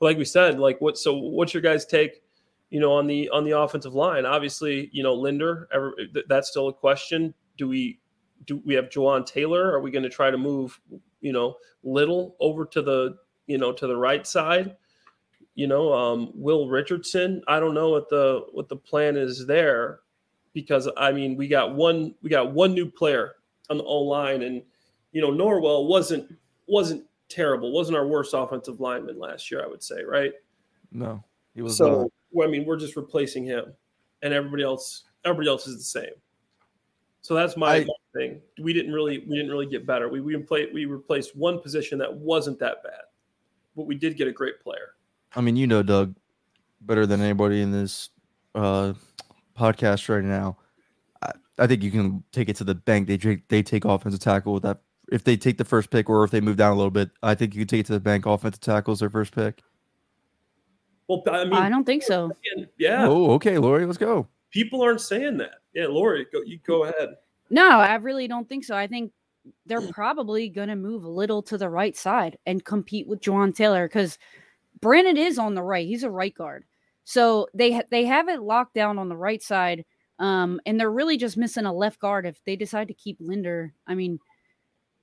[0.00, 2.22] Like we said, like what so what's your guys' take?
[2.70, 4.24] you know, on the on the offensive line.
[4.24, 7.34] Obviously, you know, Linder, ever, th- that's still a question.
[7.58, 7.98] Do we
[8.46, 9.72] do we have Jawaan Taylor?
[9.72, 10.80] Are we going to try to move,
[11.20, 14.76] you know, Little over to the you know to the right side?
[15.54, 17.42] You know, um, Will Richardson.
[17.48, 20.00] I don't know what the what the plan is there,
[20.52, 23.36] because I mean, we got one we got one new player
[23.68, 24.62] on the O line, and
[25.12, 26.36] you know, Norwell wasn't
[26.68, 27.72] wasn't terrible.
[27.72, 29.64] wasn't our worst offensive lineman last year.
[29.64, 30.32] I would say, right?
[30.92, 32.10] No, he was so not.
[32.32, 33.72] well, I mean, we're just replacing him,
[34.22, 36.12] and everybody else, everybody else is the same.
[37.22, 38.40] So that's my I- thing.
[38.60, 40.08] We didn't really, we didn't really get better.
[40.08, 43.02] We we play, we replaced one position that wasn't that bad,
[43.76, 44.94] but we did get a great player.
[45.36, 46.14] I mean, you know, Doug,
[46.80, 48.10] better than anybody in this
[48.54, 48.94] uh,
[49.56, 50.56] podcast right now.
[51.22, 53.06] I, I think you can take it to the bank.
[53.06, 53.16] They
[53.48, 54.80] they take offensive tackle with that.
[55.10, 57.34] If they take the first pick, or if they move down a little bit, I
[57.34, 58.26] think you can take it to the bank.
[58.26, 59.60] Offensive tackle is their first pick.
[61.08, 62.30] Well, I mean, I don't think so.
[62.78, 64.28] yeah, Oh, okay, Lori, let's go.
[64.50, 65.54] people aren't saying that.
[65.74, 67.16] Yeah, Lori, go, you go ahead.
[67.50, 68.76] No, I really don't think so.
[68.76, 69.12] I think
[69.66, 73.54] they're probably going to move a little to the right side and compete with Jawaan
[73.54, 74.18] Taylor because
[74.80, 75.86] Brandon is on the right.
[75.86, 76.64] He's a right guard.
[77.04, 79.84] So they ha- they have it locked down on the right side.
[80.20, 83.72] Um, and they're really just missing a left guard if they decide to keep Linder.
[83.86, 84.20] I mean,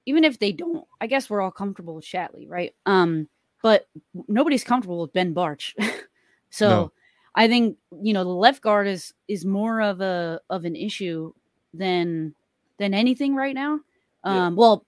[0.08, 2.74] even if they don't, I guess we're all comfortable with Shatley, right?
[2.86, 3.28] Um,
[3.62, 3.88] but
[4.30, 5.74] nobody's comfortable with Ben Bartch.
[6.50, 6.92] so No.
[7.36, 11.34] I think you know the left guard is is more of a of an issue
[11.74, 12.34] than
[12.80, 13.82] than anything right now.
[14.26, 14.48] Yeah.
[14.48, 14.86] Um, well,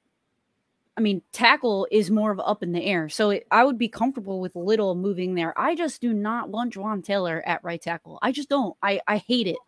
[0.97, 3.89] I mean, tackle is more of up in the air, so it, I would be
[3.89, 5.53] comfortable with little moving there.
[5.59, 8.19] I just do not want Jawaan Taylor at right tackle.
[8.21, 8.75] I just don't.
[8.81, 9.59] I I hate it.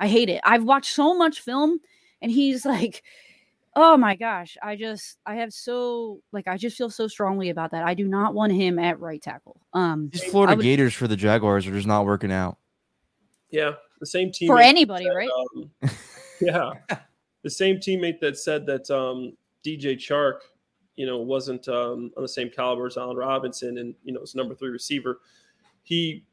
[0.00, 0.40] I hate it.
[0.44, 1.78] I've watched so much film,
[2.22, 3.02] and he's like,
[3.76, 7.70] oh my gosh, I just I have so like I just feel so strongly about
[7.72, 7.84] that.
[7.84, 9.60] I do not want him at right tackle.
[9.72, 12.58] Um, These Florida would- Gators for the Jaguars are just not working out.
[13.50, 15.28] Yeah, the same team for anybody, right?
[15.56, 15.70] Um,
[16.40, 16.72] yeah,
[17.42, 20.40] the same teammate that said that um, DJ Chark,
[20.96, 24.34] you know, wasn't um, on the same caliber as Allen Robinson, and you know, his
[24.34, 25.20] number three receiver.
[25.82, 26.24] He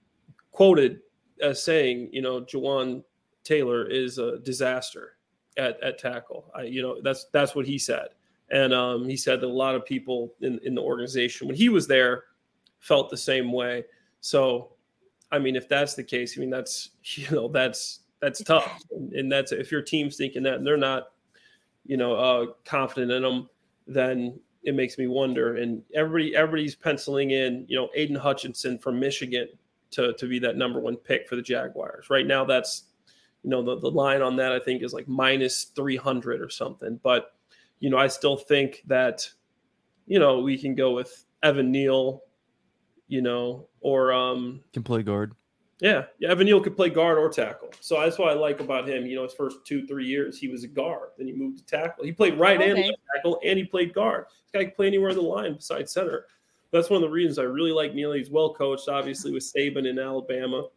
[0.51, 1.01] quoted
[1.41, 3.03] as saying, you know, Jawaan
[3.43, 5.17] Taylor is a disaster
[5.57, 6.51] at, at tackle.
[6.55, 8.09] I, you know, that's that's what he said,
[8.49, 11.69] and um, he said that a lot of people in in the organization when he
[11.69, 12.25] was there
[12.79, 13.85] felt the same way.
[14.19, 14.73] So,
[15.31, 19.13] I mean, if that's the case, I mean that's you know that's that's tough, and,
[19.13, 21.11] and that's if your team's thinking that and they're not,
[21.85, 23.49] you know, uh, confident in them,
[23.87, 25.57] then it makes me wonder.
[25.57, 29.47] And everybody everybody's penciling in, you know, Aidan Hutchinson from Michigan
[29.91, 32.09] to to be that number one pick for the Jaguars.
[32.09, 32.83] Right now, that's
[33.43, 36.99] you know the, the line on that I think is like minus 300 or something.
[37.03, 37.33] But
[37.79, 39.27] you know, I still think that
[40.07, 42.23] you know we can go with Evan Neal,
[43.07, 45.33] you know, or um Can play guard.
[45.79, 47.71] yeah, yeah, Evan Neal could play guard or tackle.
[47.79, 49.05] So that's what I like about him.
[49.07, 51.09] You know, his first two, three years, he was a guard.
[51.17, 52.05] Then he moved to tackle.
[52.05, 54.25] He played right and left tackle, and he played guard.
[54.29, 56.27] This guy can play anywhere on the line besides center.
[56.71, 58.13] That's one of the reasons I really like Neal.
[58.13, 60.67] He's well coached, obviously, with Saban in Alabama.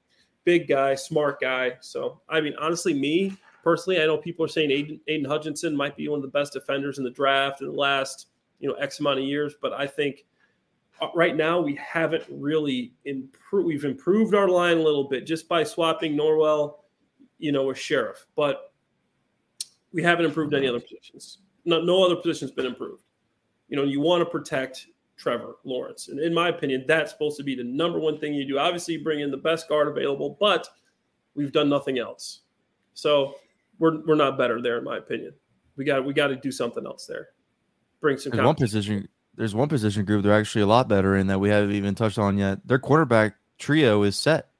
[0.44, 1.72] Big guy, smart guy.
[1.80, 5.96] So, I mean, honestly, me personally, I know people are saying Aidan, Aidan Hutchinson might
[5.96, 8.28] be one of the best defenders in the draft in the last,
[8.60, 9.54] you know, X amount of years.
[9.60, 10.26] But I think
[11.00, 13.66] uh, right now we haven't really improved.
[13.66, 16.76] We've improved our line a little bit just by swapping Norwell,
[17.38, 18.72] you know, with Scherff, but
[19.92, 21.38] we haven't improved any other positions.
[21.64, 23.02] No, no other position's been improved.
[23.68, 27.44] You know, you want to protect Trevor Lawrence, and in my opinion, that's supposed to
[27.44, 28.58] be the number one thing you do.
[28.58, 30.68] Obviously, you bring in the best guard available, but
[31.34, 32.40] we've done nothing else.
[32.94, 33.36] So
[33.78, 35.34] we're we're not better there, in my opinion.
[35.76, 37.28] We got we got to do something else there.
[38.00, 39.08] Bring some one position.
[39.36, 42.18] There's one position group they're actually a lot better in that we haven't even touched
[42.18, 42.66] on yet.
[42.66, 44.50] Their quarterback trio is set.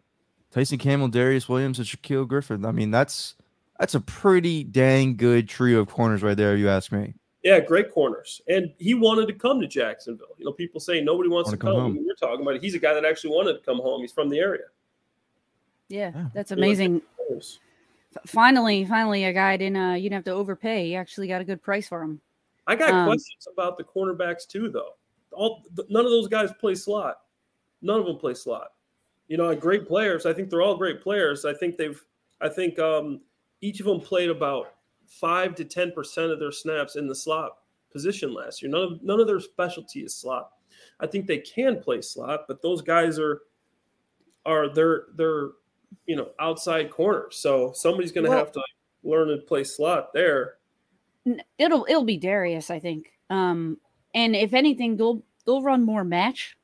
[0.51, 2.65] Tyson Campbell, Darious Williams, and Shaquill Griffin.
[2.65, 3.35] I mean, that's
[3.79, 7.15] that's a pretty dang good trio of corners right there, if you ask me.
[7.45, 8.41] Yeah, great corners.
[8.49, 10.35] And he wanted to come to Jacksonville.
[10.39, 11.81] You know, people say nobody wants Wanna to come come.
[11.83, 11.97] home.
[11.97, 12.63] When You're talking about it.
[12.63, 14.01] He's a guy that actually wanted to come home.
[14.01, 14.65] He's from the area.
[15.89, 16.27] Yeah, Yeah.
[16.35, 17.03] that's amazing.
[18.27, 20.89] Finally, finally, a guy didn't uh, you didn't have to overpay.
[20.89, 22.21] You actually got a good price for him.
[22.67, 24.95] I got Um, questions about the cornerbacks too, though.
[25.33, 27.23] All th- none of those guys play slot.
[27.83, 28.73] None of them play slot.
[29.29, 30.27] You know, great players.
[30.27, 31.45] I think they're all great players.
[31.45, 32.03] I think they've.
[32.41, 33.21] I think um,
[33.61, 34.75] each of them played about
[35.21, 37.59] five to ten percent of their snaps in the slot
[37.93, 38.71] position last year.
[38.71, 40.53] None of none of their specialty is slot.
[41.01, 43.43] I think they can play slot, but those guys are
[44.47, 45.51] are they're they're
[46.07, 47.37] you know outside corners.
[47.37, 48.63] So somebody's going to Well- have to
[49.03, 50.57] learn to play slot there.
[51.59, 53.11] It'll it'll be Darious, I think.
[53.31, 53.79] Um,
[54.15, 56.57] and if anything, they'll they'll run more match,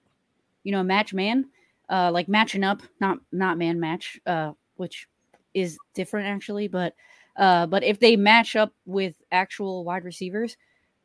[0.65, 1.47] you know, match man,
[1.89, 5.09] uh, like matching up, not not man match, uh, which
[5.55, 6.69] is different actually.
[6.69, 6.95] But
[7.37, 10.57] uh, but if they match up with actual wide receivers,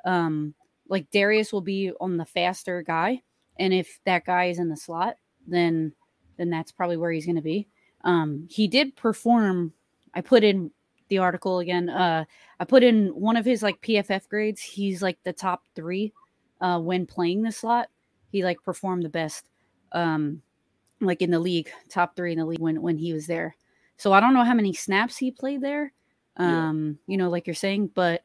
[0.06, 0.54] um,
[0.88, 3.22] like Darious will be on the faster guy,
[3.60, 5.94] and if that guy is in the slot, then
[6.38, 7.68] then that's probably where he's going to be.
[8.04, 9.74] Um, he did perform.
[10.14, 10.72] I put in
[11.08, 11.90] the article again.
[11.90, 12.26] Uh,
[12.60, 14.62] I put in one of his like PFF grades.
[14.62, 16.14] He's like the top three
[16.62, 17.90] uh, when playing the slot.
[18.32, 19.50] He like performed the best,
[19.92, 20.42] um,
[21.00, 23.56] like in the league, top three in the league when when he was there.
[23.98, 25.94] So I don't know how many snaps he played there.
[26.40, 26.70] Yeah.
[26.70, 28.24] Um, you know, like you're saying, but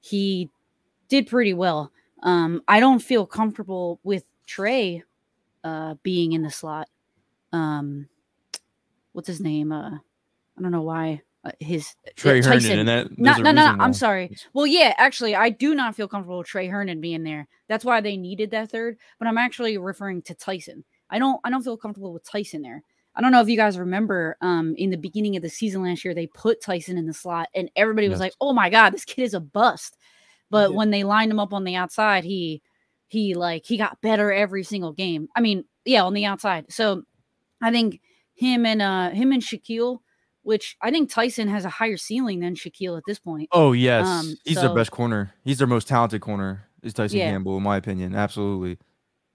[0.00, 0.50] he
[1.08, 1.92] did pretty well.
[2.22, 5.02] Um, I don't feel comfortable with Tre
[5.62, 6.88] uh, being in the slot.
[7.52, 8.08] Um,
[9.12, 9.72] what's his name?
[9.72, 12.78] Uh, I don't know why uh, his Tre uh, Herndon, Tyson.
[12.80, 14.36] and that No, no, no, I'm sorry.
[14.52, 17.46] Well, yeah, actually, I do not feel comfortable with Tre Herndon being there.
[17.68, 18.96] That's why they needed that third.
[19.18, 20.84] But I'm actually referring to Tyson.
[21.10, 22.82] I don't, I don't feel comfortable with Tyson there.
[23.16, 26.04] I don't know if you guys remember, um, in the beginning of the season last
[26.04, 28.20] year, they put Tyson in the slot, and everybody was Yes.
[28.20, 29.96] like, "Oh my god, this kid is a bust."
[30.50, 30.76] But Yeah.
[30.76, 32.60] when they lined him up on the outside, he,
[33.06, 35.28] he like he got better every single game.
[35.36, 36.72] I mean, yeah, on the outside.
[36.72, 37.04] So,
[37.62, 38.00] I think
[38.34, 39.98] him and uh him and Shaquill,
[40.42, 43.48] which I think Tyson has a higher ceiling than Shaquill at this point.
[43.52, 45.32] Oh yes, Um, he's so- their best corner.
[45.44, 46.68] He's their most talented corner.
[46.82, 47.30] Is Tyson Yeah.
[47.30, 48.14] Campbell, in my opinion.
[48.14, 48.76] Absolutely.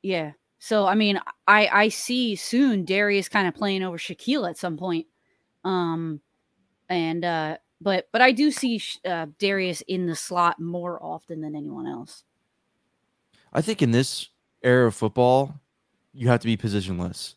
[0.03, 0.33] Yeah.
[0.59, 4.77] So I mean, I I see soon Darious kind of playing over Shaquill at some
[4.77, 5.07] point.
[5.63, 6.21] Um,
[6.89, 11.55] and uh, but but I do see uh, Darious in the slot more often than
[11.55, 12.23] anyone else.
[13.53, 14.27] I think in this
[14.61, 15.59] era of football,
[16.13, 17.35] you have to be positionless.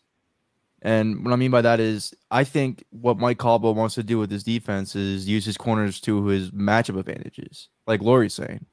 [0.83, 4.19] And what I mean by that is, I think what Mike Caldwell wants to do
[4.19, 8.67] with his defense is use his corners to his matchup advantages, like Laurie's saying.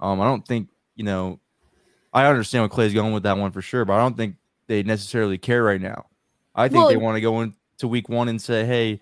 [0.00, 1.40] Um, I don't think you know.
[2.12, 4.82] I understand what Clay's going with that one for sure, but I don't think they
[4.82, 6.06] necessarily care right now.
[6.54, 9.00] I think they want to go into week one and say, "Hey,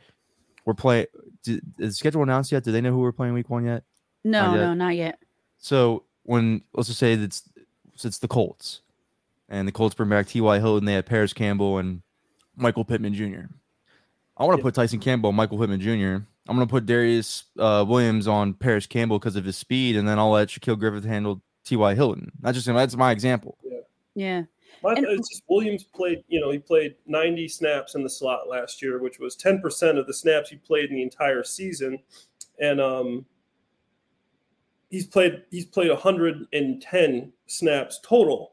[0.65, 1.07] we're playing."
[1.47, 2.65] Is the schedule announced yet?
[2.65, 3.83] Do they know who we're playing week one yet?
[4.23, 4.61] No, Not yet.
[4.61, 5.19] no, not yet.
[5.59, 7.43] So when let's just say it's
[8.05, 8.83] it's the Colts,
[9.49, 10.59] and the Colts bring back T.Y.
[10.59, 12.03] Hilton, and they have Parris Campbell and
[12.57, 13.47] Michael Pittman Jr.
[14.37, 16.25] I want to put Tyson Campbell, Michael Pittman Jr.
[16.49, 20.19] I'm gonna put Darious uh, Williams on Parris Campbell because of his speed, and then
[20.19, 21.95] I'll let Shaquill Griffith handle T.Y.
[21.95, 22.31] Hilton.
[22.41, 23.57] That's just that's my example.
[24.15, 24.43] Yeah.
[24.83, 28.49] My, And- it's just Williams played, you know, he played 90 snaps in the slot
[28.49, 31.99] last year, which was 10% of the snaps he played in the entire season.
[32.61, 33.27] And um,
[34.91, 38.53] he's played he's played 110 snaps total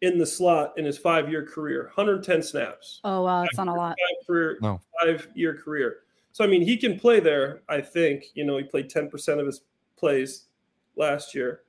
[0.00, 1.84] in the slot in his five year career.
[1.94, 3.00] 110 snaps.
[3.04, 3.90] Oh wow, that's not a lot.
[3.98, 4.80] Five career, No.
[5.00, 5.98] five year career.
[6.32, 7.62] So I mean, he can play there.
[7.68, 9.62] I think you know he played 10% of his
[9.96, 10.46] plays
[10.96, 11.60] last year,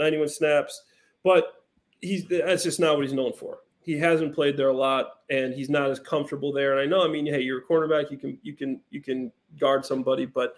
[0.00, 0.82] 91 snaps,
[1.22, 1.64] but
[2.00, 3.60] he's that's just not what he's known for.
[3.82, 6.72] He hasn't played there a lot, and he's not as comfortable there.
[6.72, 9.30] And I know, I mean, hey, you're a cornerback, you can you can you can
[9.58, 10.54] guard somebody, but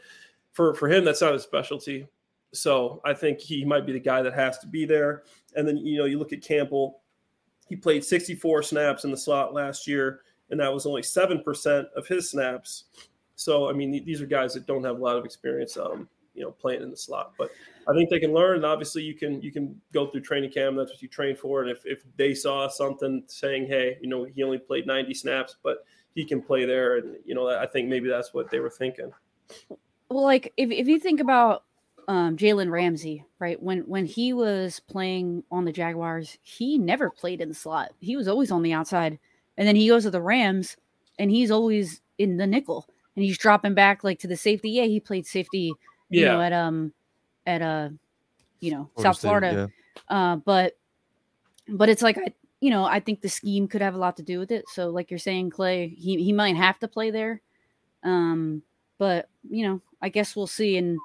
[0.53, 2.07] for for him, that's not his specialty.
[2.55, 5.23] So I think he might be the guy that has to be there.
[5.57, 7.01] And then you know, you look at Campbell.
[7.69, 11.89] He played 64 snaps in the slot last year, and that was only seven percent
[11.97, 12.85] of his snaps.
[13.37, 16.43] So I mean, these are guys that don't have a lot of experience, um, you
[16.43, 17.33] know, playing in the slot.
[17.39, 17.51] But
[17.89, 18.57] I think they can learn.
[18.57, 20.77] And obviously, you can you can go through training camp.
[20.77, 21.63] That's what you train for.
[21.63, 25.57] And if if they saw something saying, hey, you know, he only played 90 snaps,
[25.63, 28.71] but he can play there, and you know, I think maybe that's what they were
[28.71, 29.13] thinking.
[30.09, 31.65] Well, like if, if you think about
[32.09, 33.63] um, Jalen Ramsey, right?
[33.63, 37.93] When when he was playing on the Jaguars, he never played in the slot.
[38.01, 39.19] He was always on the outside,
[39.57, 40.77] and then he goes to the Rams,
[41.19, 44.71] and he's always in the nickel, and he's dropping back like to the safety.
[44.71, 45.73] Yeah, he played safety,
[46.21, 46.93] you know, at um
[47.47, 47.89] at uh
[48.61, 49.71] you know South State, Florida,
[50.09, 50.77] uh, but
[51.69, 54.23] but it's like I you know I think the scheme could have a lot to
[54.23, 54.65] do with it.
[54.69, 57.41] So like you're saying, Clay, he he might have to play there,
[58.05, 58.63] um,
[58.99, 60.99] but you know I guess we'll see, and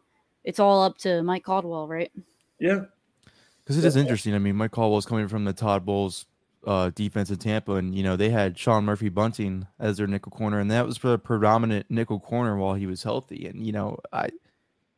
[0.43, 2.12] it's all up to Mike Caldwell, right?
[2.60, 2.86] Yeah,
[3.63, 4.34] Because it is interesting.
[4.34, 6.26] I mean, Mike Caldwell's coming from the Todd Bowles
[6.65, 10.32] uh, defense in Tampa, and you know they had Sean Murphy Bunting as their nickel
[10.32, 13.46] corner, and that was the predominant nickel corner while he was healthy.
[13.46, 14.30] And you know, I,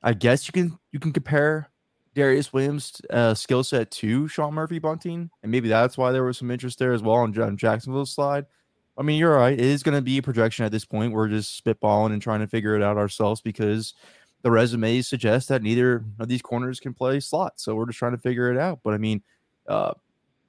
[0.02, 1.70] I guess you can you can compare
[2.16, 6.38] Darious Williams' uh, skill set to Sean Murphy Bunting, and maybe that's why there was
[6.38, 8.46] some interest there as well on, on Jacksonville's slide.
[8.98, 9.54] I mean, you're right.
[9.54, 11.14] It is going to be a projection at this point.
[11.14, 13.94] We're just spitballing and trying to figure it out ourselves because
[14.42, 17.54] the resumes suggest that neither of these corners can play slot.
[17.58, 18.80] So we're just trying to figure it out.
[18.84, 19.22] But I mean,
[19.68, 19.94] uh,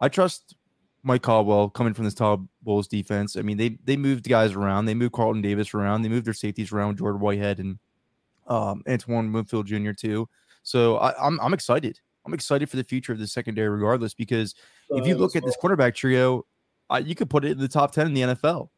[0.01, 0.57] I trust
[1.03, 3.37] Mike Caldwell coming from this Todd Bowles defense.
[3.37, 4.87] I mean, they they moved guys around.
[4.87, 6.03] They moved Carlton Davis around.
[6.03, 7.79] They moved their safeties around, Jordan Whitehead and
[8.51, 9.93] um, Antoine Winfield Jr.
[9.93, 10.29] too.
[10.63, 11.99] So I, I'm I'm excited.
[12.27, 14.55] I'm excited for the future of the secondary, regardless, because
[14.91, 16.45] if you Uh, look at this quarterback trio,
[16.91, 18.69] uh, you could put it in the top 10 in the NFL.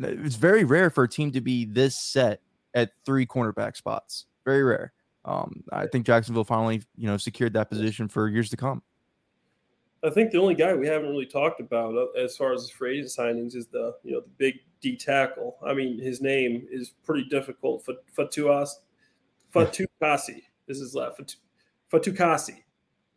[0.00, 2.40] It's very rare for a team to be this set
[2.74, 4.26] at three cornerback spots.
[4.44, 4.92] Very rare.
[5.24, 8.82] Um, I think Jacksonville finally, you know, secured that position for years to come.
[10.02, 12.98] I think the only guy we haven't really talked about uh, as far as free
[12.98, 15.56] agent signings is the you know the big D tackle.
[15.64, 17.84] I mean, his name is pretty difficult.
[17.84, 18.70] Fat- Fatuas,
[19.54, 21.16] Fatukasi This is his last.
[21.16, 21.38] Fatu-
[21.92, 22.62] Fatukasi,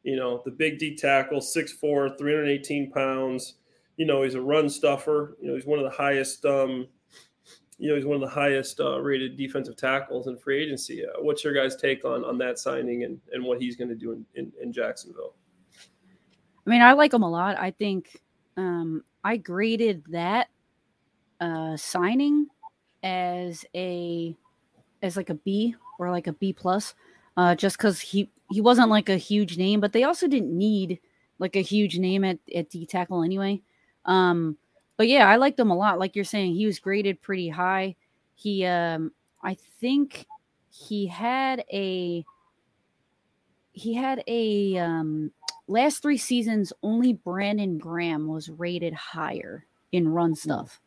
[0.04, 3.56] you know the big D tackle, 6'4", 318 pounds.
[3.98, 5.38] You know he's a run stuffer.
[5.42, 6.46] You know he's one of the highest.
[6.46, 6.88] Um,
[7.78, 11.04] you know he's one of the highest uh, rated defensive tackles in free agency.
[11.06, 13.96] Uh, what's your guys' take on on that signing and and what he's going to
[13.96, 15.34] do in, in, in Jacksonville?
[16.66, 17.58] I mean, I like him a lot.
[17.58, 18.22] I think
[18.56, 20.48] um, I graded that
[21.40, 22.48] uh, signing
[23.04, 24.36] as a
[25.02, 26.94] as like a B or like a B plus,
[27.38, 31.00] uh, just because he he wasn't like a huge name, but they also didn't need
[31.40, 33.62] like a huge name at at D tackle anyway.
[34.06, 34.58] Um,
[34.98, 36.00] but yeah, I liked him a lot.
[36.00, 37.96] Like you're saying, he was graded pretty high.
[38.36, 39.12] He, um,
[39.44, 40.26] I think
[40.72, 42.26] he had a
[43.74, 45.32] he had a um
[45.68, 50.80] last three seasons, only Brandon Graham was rated higher in run stuff.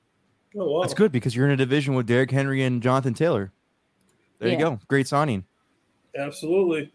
[0.57, 0.83] Oh, wow.
[0.83, 3.53] That's good because you're in a division with Derrick Henry and Jonathan Taylor.
[4.38, 4.79] There you go.
[4.88, 5.44] Great signing.
[6.16, 6.92] Absolutely.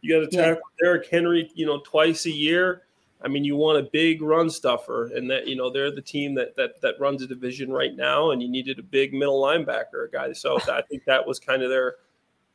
[0.00, 0.44] You got to Yeah.
[0.46, 2.82] tackle Derrick Henry, you know, twice a year.
[3.22, 6.34] I mean, you want a big run stuffer, and that you know they're the team
[6.36, 10.06] that that that runs a division right now, and you needed a big middle linebacker,
[10.06, 10.32] a guy.
[10.32, 11.96] So I think that was kind of their,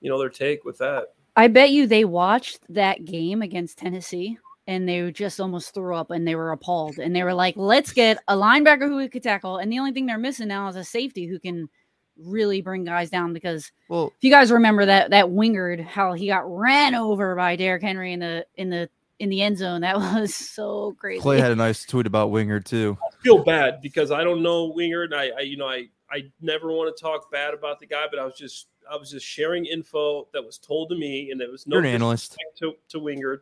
[0.02, 1.14] you know, their take with that.
[1.36, 6.10] I bet you they watched that game against Tennessee and they just almost threw up
[6.10, 9.22] and they were appalled and they were like, let's get a linebacker who we could
[9.22, 9.58] tackle.
[9.58, 11.70] And the only thing they're missing now is a safety who can
[12.18, 16.28] really bring guys down because Well, if you guys remember that that wingard how he
[16.28, 18.90] got ran over by Derrick Henry in the in the
[19.20, 21.22] in the end zone that was so crazy.
[21.22, 22.98] Clay had a nice tweet about Wingard too.
[23.02, 26.32] I feel bad because I don't know Wingard, and I, I you know, I I
[26.42, 29.26] never want to talk bad about the guy, but I was just I was just
[29.26, 32.38] sharing info that was told to me, and there was no You're an analyst.
[32.60, 33.40] to to Wingard.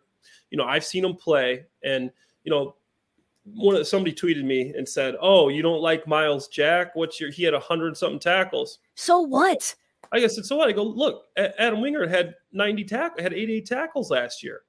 [0.50, 2.12] You know, I've seen him play, and
[2.44, 2.76] you know,
[3.46, 6.96] one of somebody tweeted me and said, "Oh, you don't like Myles Jack?
[6.96, 7.30] What's your?
[7.32, 8.80] He had a hundred something tackles.
[8.96, 9.76] so what?
[10.12, 10.70] I guess it's so what?
[10.70, 14.62] I go, look, Adam Wingard had 90 tackle, had 88 tackles last year.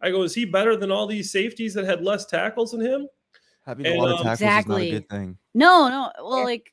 [0.00, 3.06] I go, is he better than all these safeties that had less tackles than him?
[3.66, 4.90] Having And, a lot of um, tackles is not a Exactly.
[4.92, 5.38] good thing.
[5.52, 6.10] No, no.
[6.24, 6.72] Well, like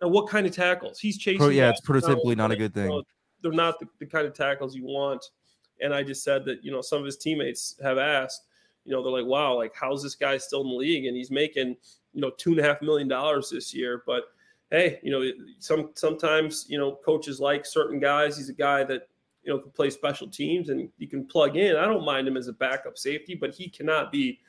[0.00, 1.00] And what kind of tackles?
[1.00, 1.38] He's chasing.
[1.38, 2.84] Pro- yeah, it's prototypically around, not a good thing.
[2.84, 3.02] you know,
[3.42, 5.24] they're not the, the kind of tackles you want.
[5.80, 8.42] And I just said that, you know, some of his teammates have asked,
[8.86, 11.06] you know, they're like, wow, like, how's this guy still in the league?
[11.06, 11.76] And he's making,
[12.14, 14.02] you know, two and a half million dollars this year.
[14.06, 14.24] But
[14.70, 15.28] hey, you know,
[15.58, 18.36] some sometimes, you know, coaches like certain guys.
[18.36, 19.08] He's a guy that,
[19.42, 21.76] you know, can play special teams and you can plug in.
[21.76, 24.40] I don't mind him as a backup safety, but he cannot be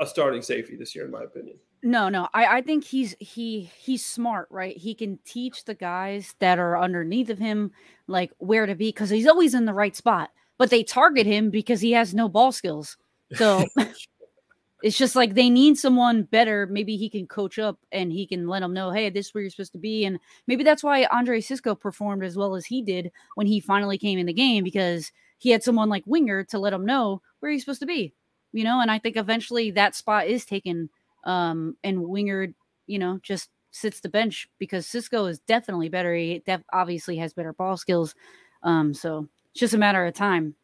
[0.00, 1.56] a starting safety this year, in my opinion.
[1.82, 2.28] no, no.
[2.34, 4.76] I I think he's he he's smart, right?
[4.76, 7.72] He can teach the guys that are underneath of him
[8.06, 10.30] like where to be because he's always in the right spot.
[10.58, 12.96] But they target him because he has no ball skills.
[13.34, 13.64] So
[14.82, 16.66] it's just like they need someone better.
[16.66, 19.42] Maybe he can coach up and he can let them know, hey, this is where
[19.42, 20.04] you're supposed to be.
[20.04, 23.98] And maybe that's why Andre Cisco performed as well as he did when he finally
[23.98, 27.50] came in the game because he had someone like Wingard to let him know where
[27.50, 28.14] he's supposed to be.
[28.52, 30.88] You know, and I think eventually that spot is taken.
[31.24, 32.54] Um, and Wingard,
[32.86, 36.14] you know, just sits the bench because Cisco is definitely better.
[36.14, 38.14] He def- obviously has better ball skills.
[38.62, 40.54] Um, so it's just a matter of time.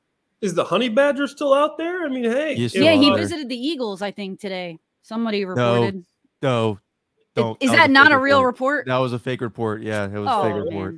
[0.43, 2.05] Is the honey badger still out there?
[2.05, 4.78] I mean, hey, He's yeah, he visited the Eagles, I think, today.
[5.03, 6.05] Somebody reported.
[6.43, 6.78] No, Is-
[7.36, 7.62] don't.
[7.62, 8.86] is was that not a real report?
[8.86, 9.82] That was a fake report.
[9.82, 10.95] Yeah, it was a fake Oh, report.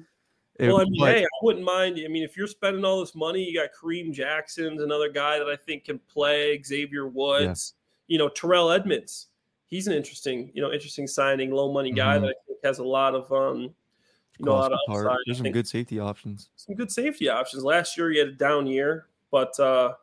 [0.58, 2.00] It- Well, I mean, but- hey, I wouldn't mind.
[2.02, 5.48] I mean, if you're spending all this money, you got Kareem Jackson's another guy that
[5.48, 6.60] I think can play.
[6.62, 7.74] Xavier Woods,
[8.06, 9.28] you know, Terrell Edmunds.
[9.66, 12.20] He's an interesting, you know, interesting signing, low money guy Mhm.
[12.22, 13.60] that I think has a lot of, um,
[14.38, 15.18] you know, a lot of Cost upside.
[15.26, 16.48] There's some good safety options.
[16.56, 17.62] some good safety options.
[17.64, 19.94] Last year he had a down year, but uh,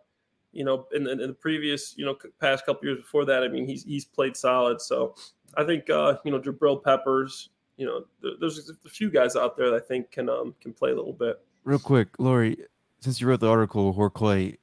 [0.52, 3.48] you know, in, the- in the previous, you know, past couple years before that, I
[3.48, 4.82] mean, he's he's played solid.
[4.82, 5.16] So
[5.56, 9.56] I think uh, you know, Jabril Peppers, you know, there, there's a few guys out
[9.56, 11.40] there that I think can um can play a little bit.
[11.64, 12.58] Real quick, Lori,
[13.00, 14.58] since you wrote the article, or Clay,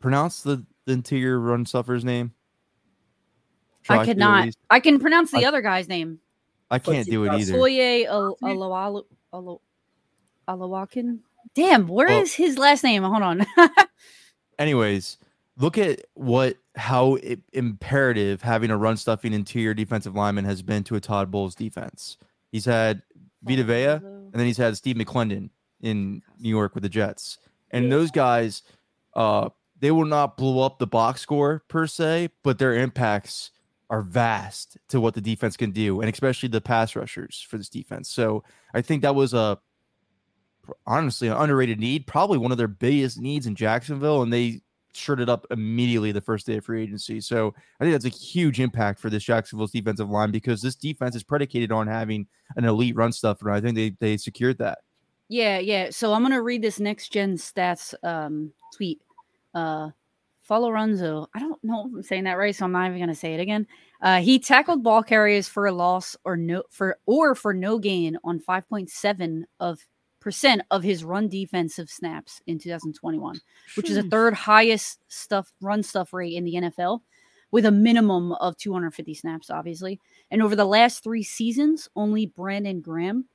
[0.00, 2.32] pronounce the, the interior run sufferer's name.
[3.82, 4.44] Try I to could not.
[4.46, 4.58] least.
[4.70, 6.20] I can pronounce the I- other guy's name.
[6.70, 7.52] I can't do it either.
[7.52, 9.60] Foye Al- Alawalu- Alo-
[10.46, 11.18] Alawakin.
[11.54, 13.02] Damn, where is Well- his last name?
[13.02, 13.46] Hold on.
[14.58, 15.18] Anyways,
[15.56, 20.84] look at what how i- imperative having a run stuffing interior defensive lineman has been
[20.84, 22.16] to a Todd Bowles defense.
[22.52, 23.02] He's had
[23.42, 27.38] Vita Vea, and then he's had Steve McLendon in New York with the Jets.
[27.70, 27.90] And Yeah.
[27.90, 28.62] those guys,
[29.14, 33.50] uh, they will not blow up the box score per se, but their impacts
[33.90, 37.68] are vast to what the defense can do, and especially the pass rushers for this
[37.68, 38.08] defense.
[38.08, 38.42] So
[38.74, 39.58] I think that was a
[40.86, 44.60] honestly an underrated need, probably one of their biggest needs in Jacksonville, and they
[44.98, 47.20] shirted up immediately the first day of free agency.
[47.20, 51.14] So I think that's a huge impact for this Jacksonville's defensive line because this defense
[51.14, 53.48] is predicated on having an elite run stuffer.
[53.48, 54.78] and I think they they secured that.
[55.28, 55.90] Yeah, yeah.
[55.90, 59.00] So I'm gonna read this next gen stats um tweet.
[59.54, 59.90] Uh
[60.50, 61.26] Runzo.
[61.34, 63.40] I don't know if I'm saying that right, so I'm not even gonna say it
[63.40, 63.66] again.
[64.00, 68.16] Uh he tackled ball carriers for a loss or no for or for no gain
[68.24, 69.86] on 5.7 of
[70.20, 73.40] percent of his run defensive snaps in 2021,
[73.76, 77.00] which is a third highest stuff run stuff rate in the NFL
[77.50, 80.00] with a minimum of 250 snaps, obviously.
[80.30, 83.26] And over the last three seasons, only Brandon Graham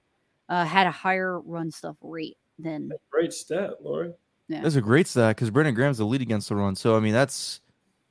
[0.49, 4.11] uh, had a higher run stuff rate than Great stat, Lori.
[4.49, 6.75] That's a great stat because Brandon Graham's the lead against the run.
[6.75, 7.61] So I mean, that's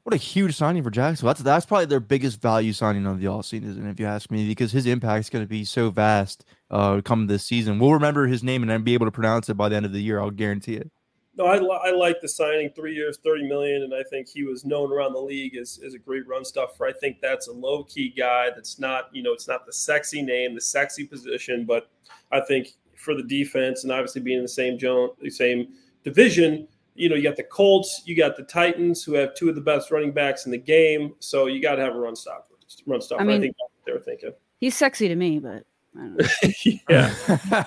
[0.05, 1.31] what a huge signing for Jacksonville.
[1.31, 4.49] That's that's probably their biggest value signing of the all offseason, if you ask me,
[4.49, 7.79] because his impact is going to be so vast uh, come this season.
[7.79, 10.03] We'll remember his name and be able to pronounce it by the end of the
[10.03, 10.21] year.
[10.21, 10.91] I'll guarantee it.
[11.35, 14.65] No, I, I like the signing, three years, thirty million, and I think he was
[14.67, 16.85] known around the league as, as a great run stuffer.
[16.85, 18.51] I think that's a low key guy.
[18.55, 21.91] That's not, you know, it's not the sexy name, the sexy position, but
[22.33, 25.69] I think for the defense and obviously being in the same zone, the same
[26.05, 29.55] division, you know, you got the Colts, you got the Titans, who have two of
[29.55, 31.15] the best running backs in the game.
[31.21, 32.55] So you got to have a run stopper.
[32.87, 33.23] Run stopper.
[33.23, 34.33] I, mean- think that's what they were thinking.
[34.59, 35.65] he's sexy to me, but
[35.97, 36.29] I don't know.
[36.89, 37.65] yeah.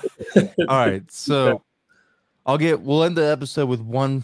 [0.67, 1.09] All right.
[1.11, 1.63] So
[2.45, 4.23] I'll get, we'll end the episode with one.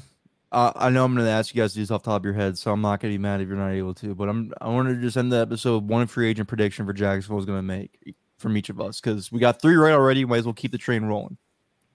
[0.51, 2.21] Uh, I know I'm going to ask you guys to do this off the top
[2.21, 4.13] of your head, so I'm not going to be mad if you're not able to.
[4.13, 6.91] But I'm I wanted to just end the episode with one free agent prediction for
[6.91, 10.25] Jacksonville is going to make from each of us because we got three right already.
[10.25, 11.37] Might as well keep the train rolling.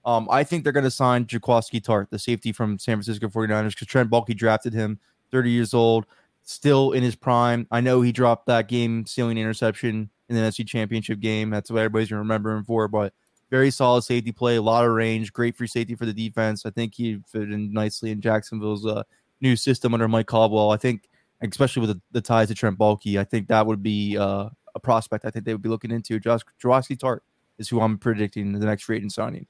[0.07, 3.71] Um, I think they're going to sign Jaquiski Tartt, the safety from San Francisco 49ers,
[3.71, 4.99] because Trent Baalke drafted him,
[5.31, 6.05] 30 years old,
[6.43, 7.67] still in his prime.
[7.71, 11.49] I know he dropped that game sealing interception in the NFC Championship game.
[11.49, 12.87] That's what everybody's going to remember him for.
[12.87, 13.13] But
[13.51, 16.65] very solid safety play, a lot of range, great free safety for the defense.
[16.65, 19.03] I think he fit in nicely in Jacksonville's uh,
[19.41, 20.71] new system under Mike Caldwell.
[20.71, 21.09] I think,
[21.41, 24.79] especially with the, the ties to Trent Baalke, I think that would be uh, a
[24.79, 26.17] prospect I think they would be looking into.
[26.17, 27.19] Jaquiski Tartt
[27.57, 29.47] is who I'm predicting the next free agent signing.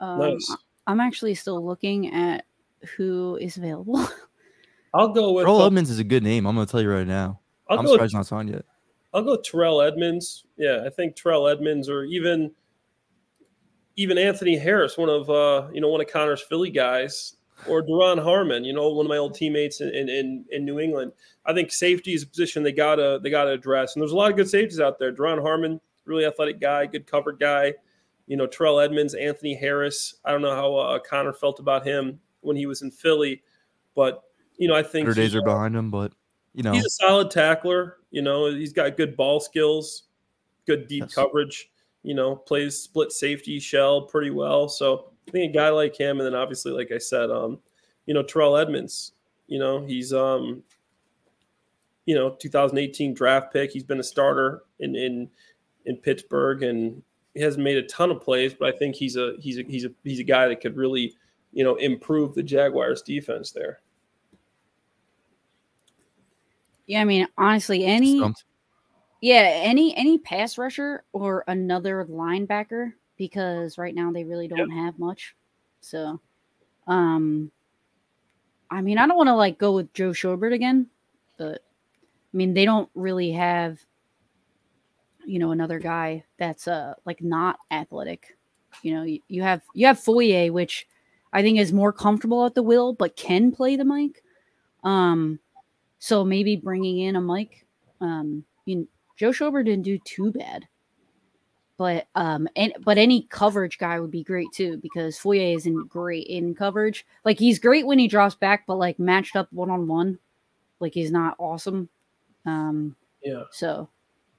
[0.00, 0.56] Um, Nice.
[0.86, 2.44] I'm actually still looking at
[2.96, 4.06] who is available.
[4.94, 5.44] I'll go with.
[5.44, 6.46] Terrell uh, Edmonds is a good name.
[6.46, 7.38] I'm gonna tell you right now.
[7.68, 7.92] I'll I'm go.
[7.92, 8.64] surprised he's not signed yet.
[9.14, 10.44] I'll go Terrell Edmunds.
[10.56, 12.50] Yeah, I think Terrell Edmunds, or even
[13.96, 17.36] even Anthony Harris, one of uh, you know one of Connor's Philly guys,
[17.68, 20.80] or Duron Harmon, you know one of my old teammates in, in in in New
[20.80, 21.12] England.
[21.46, 24.30] I think safety is a position they gotta they gotta address, and there's a lot
[24.30, 25.12] of good safeties out there.
[25.12, 27.74] Duron Harmon, really athletic guy, good covered guy.
[28.30, 30.14] You know Terrell Edmunds, Anthony Harris.
[30.24, 33.42] I don't know how uh, Connor felt about him when he was in Philly,
[33.96, 34.22] but
[34.56, 36.12] you know I think Better days are behind him, but
[36.54, 37.96] you know, He's a solid tackler.
[38.12, 40.04] You know, he's got good ball skills,
[40.64, 41.14] good deep Yes.
[41.14, 41.72] coverage.
[42.04, 44.68] You know, plays split safety shell pretty well.
[44.68, 47.58] So I think a guy like him, and then obviously, like I said, um,
[48.06, 49.10] you know, Terrell Edmonds.
[49.48, 50.62] You know, he's um,
[52.06, 53.72] you know, 2018 draft pick.
[53.72, 55.28] He's been a starter in in
[55.86, 57.02] in Pittsburgh, and
[57.34, 59.84] he hasn't made a ton of plays, but I think he's a he's a he's
[59.84, 61.14] a he's a guy that could really,
[61.52, 63.80] you know, improve the Jaguars defense there.
[66.90, 68.42] yeah, I mean, honestly, any stumped.
[69.20, 74.98] yeah, any any pass rusher or another linebacker because right now they really don't have
[74.98, 75.36] much.
[75.82, 76.20] So,
[76.88, 77.52] um,
[78.72, 80.88] I mean, I don't want to like go with Joe Schobert again,
[81.38, 81.62] but
[82.32, 83.78] I mean, they don't really have,
[85.24, 88.36] you know, another guy that's uh like not athletic.
[88.82, 90.86] You know, you, you have you have Foyer, which
[91.32, 94.22] I think is more comfortable at the will, but can play the mic.
[94.82, 95.38] Um,
[95.98, 97.66] so maybe bringing in a mic.
[98.00, 100.66] Um, you know, Joe Schobert didn't do too bad,
[101.76, 106.26] but um, and but any coverage guy would be great too because Foyer isn't great
[106.26, 107.06] in coverage.
[107.24, 110.18] Like he's great when he drops back, but like matched up one on one,
[110.80, 111.88] like he's not awesome.
[112.46, 113.44] Um, Yeah.
[113.50, 113.88] so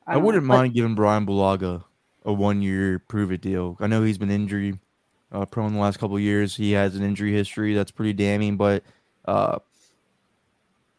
[0.08, 1.84] I, wouldn't mind giving Brian Bulaga
[2.26, 3.78] a one year prove it deal.
[3.80, 4.78] I know he's been injury
[5.32, 6.56] uh, prone the last couple of years.
[6.56, 8.84] He has an injury history that's pretty damning, but
[9.26, 9.60] uh,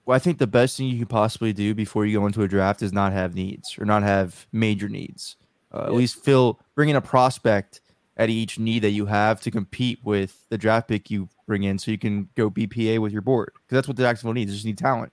[0.05, 2.48] well, I think the best thing you can possibly do before you go into a
[2.48, 5.36] draft is not have needs or not have major needs.
[5.72, 7.80] Uh, At least fill bring in a prospect
[8.16, 11.78] at each need that you have to compete with the draft pick you bring in,
[11.78, 14.50] so you can go BPA with your board because that's what the Jacksonville needs.
[14.50, 15.12] They just need talent.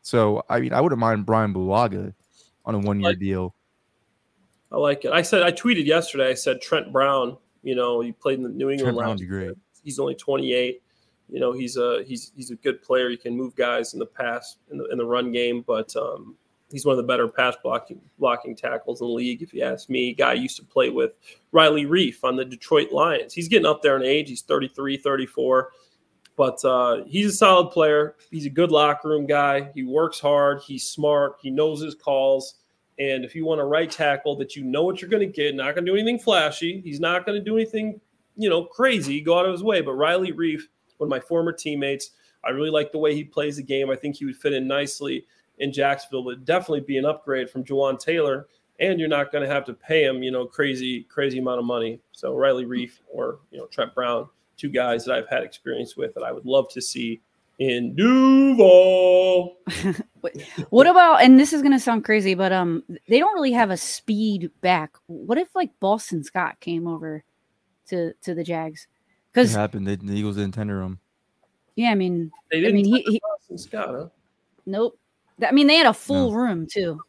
[0.00, 2.14] So I mean, I wouldn't mind Brian Bulaga
[2.64, 3.54] on a one year Like- deal.
[4.70, 5.12] I like it.
[5.12, 6.30] I said I tweeted yesterday.
[6.30, 7.36] I said Trent Brown.
[7.62, 8.80] You know, he played in the New England.
[8.80, 9.54] Trent Brown would last be great.
[9.84, 10.82] He's only 28.
[11.28, 13.10] You know, he's a he's he's a good player.
[13.10, 16.36] He can move guys in the pass in the in the run game, but um,
[16.70, 19.42] he's one of the better pass blocking blocking tackles in the league.
[19.42, 21.12] If you ask me, guy I used to play with
[21.52, 23.32] Riley Reiff on the Detroit Lions.
[23.34, 24.28] He's getting up there in age.
[24.30, 25.70] He's 33, 34.
[26.42, 28.16] But uh, he's a solid player.
[28.32, 29.70] He's a good locker room guy.
[29.76, 30.60] He works hard.
[30.60, 31.36] He's smart.
[31.40, 32.56] He knows his calls.
[32.98, 35.54] And if you want a right tackle that you know what you're going to get,
[35.54, 38.00] not going to do anything flashy, he's not going to do anything,
[38.36, 39.82] you know, crazy, go out of his way.
[39.82, 40.62] But Riley Reiff,
[40.96, 42.10] one of my former teammates,
[42.42, 43.88] I really like the way he plays the game.
[43.88, 45.24] I think he would fit in nicely
[45.58, 48.48] in Jacksonville, but definitely be an upgrade from Jawaan Taylor.
[48.80, 51.66] And you're not going to have to pay him, you know, crazy, crazy amount of
[51.66, 52.00] money.
[52.10, 56.14] So Riley Reiff or you know Trent Brown, two guys that I've had experience with
[56.14, 57.20] that I would love to see
[57.58, 59.56] in Duval.
[60.70, 63.76] What about and this is gonna sound crazy, but um they don't really have a
[63.76, 64.94] speed back.
[65.06, 67.24] What if like Boston Scott came over
[67.88, 68.82] to to the Jags?
[68.82, 68.88] It
[69.32, 69.86] Because happened.
[69.88, 71.00] They, the Eagles didn't tender him.
[71.74, 74.06] yeah, I mean They I didn't mean, he- he- Boston Scott, huh?
[74.64, 74.96] nope.
[75.44, 77.00] I mean they had a full room too.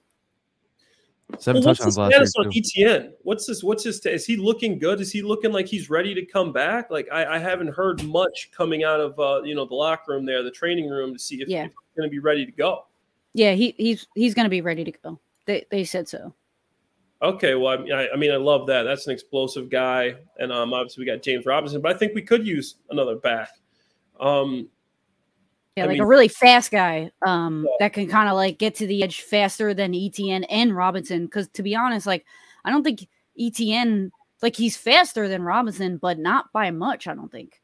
[1.40, 2.22] Seven Well, touchdowns last year.
[2.46, 2.62] on too.
[2.62, 3.12] ETN?
[3.24, 3.64] What's this?
[3.64, 4.00] What's his?
[4.06, 5.02] Is he looking good?
[5.02, 6.90] Is he looking like he's ready to come back?
[6.92, 10.26] Like I, I haven't heard much coming out of uh, you know the locker room
[10.26, 11.64] there, the training room, to see if, Yeah.
[11.66, 12.86] if he's going to be ready to go.
[13.34, 15.20] Yeah, he he's he's gonna be ready to go.
[15.46, 16.34] They they said so.
[17.22, 18.84] Okay, well, I mean, I, I mean, I love that.
[18.84, 22.22] That's an explosive guy, and um, obviously we got James Robinson, but I think we
[22.22, 23.50] could use another back.
[24.20, 24.68] Um,
[25.76, 27.76] Yeah, I like mean- a really fast guy um, Yeah.
[27.80, 31.26] that can kind of like get to the edge faster than ETN and Robinson.
[31.26, 32.26] Because to be honest, like
[32.66, 33.08] I don't think
[33.40, 34.12] ETN
[34.42, 37.08] like he's faster than Robinson, but not by much.
[37.08, 37.62] I don't think.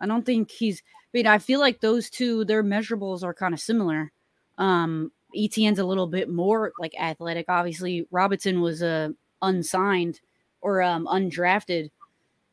[0.00, 0.82] I don't think he's.
[0.84, 4.10] I mean, I feel like those two their measurables are kind of similar.
[4.58, 7.46] Um, ETN's a little bit more like athletic.
[7.48, 10.20] Obviously, Robinson was a unsigned
[10.62, 11.90] or um, undrafted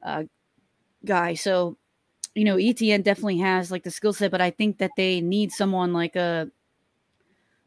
[0.04, 0.24] uh,
[1.06, 1.78] guy, so
[2.40, 5.52] you know, ETN definitely has like the skill set, but I think that they need
[5.52, 6.50] someone like a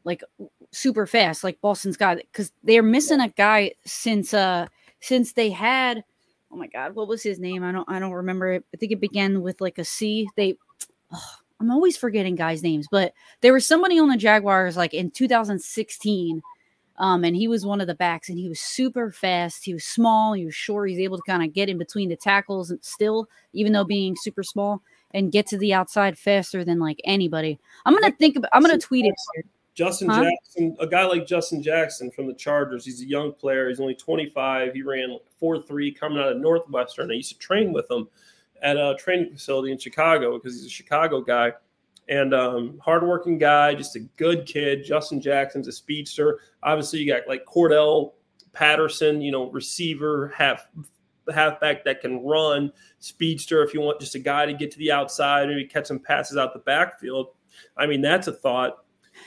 [0.04, 0.22] like
[0.70, 4.66] super fast, like Boston Scott, because they're missing a guy since uh
[5.00, 6.02] since they had
[6.50, 7.62] oh my god, what was his name?
[7.62, 8.64] I don't I don't remember it.
[8.72, 10.26] I think it began with like a C.
[10.36, 10.56] They
[11.12, 11.20] ugh,
[11.60, 13.12] I'm always forgetting guys' names, but
[13.42, 16.40] there was somebody on the Jaguars like in 2016
[16.98, 19.64] Um, and he was one of the backs, and he was super fast.
[19.64, 20.34] He was small.
[20.34, 20.90] He was short.
[20.90, 24.14] He's able to kind of get in between the tackles and still, even though being
[24.16, 24.82] super small,
[25.12, 27.58] and get to the outside faster than like anybody.
[27.86, 28.50] I'm gonna think about.
[28.52, 29.44] I'm gonna tweet it.
[29.74, 30.24] Justin Huh?
[30.24, 33.68] Jackson, a guy like Justin Jackson from the Chargers, he's a young player.
[33.68, 34.74] He's only 25.
[34.74, 37.10] He ran 4 3 coming out of Northwestern.
[37.10, 38.06] I used to train with him
[38.62, 41.52] at a training facility in Chicago because he's a Chicago guy
[42.12, 44.84] and um, hardworking guy, just a good kid.
[44.84, 46.40] Justin Jackson's a speedster.
[46.62, 48.12] Obviously, you got like Cordarrelle
[48.52, 50.68] Patterson, you know, receiver, half
[51.32, 53.62] halfback that can run, speedster.
[53.62, 56.36] If you want just a guy to get to the outside, maybe catch some passes
[56.36, 57.28] out the backfield.
[57.76, 58.84] I mean, that's a thought.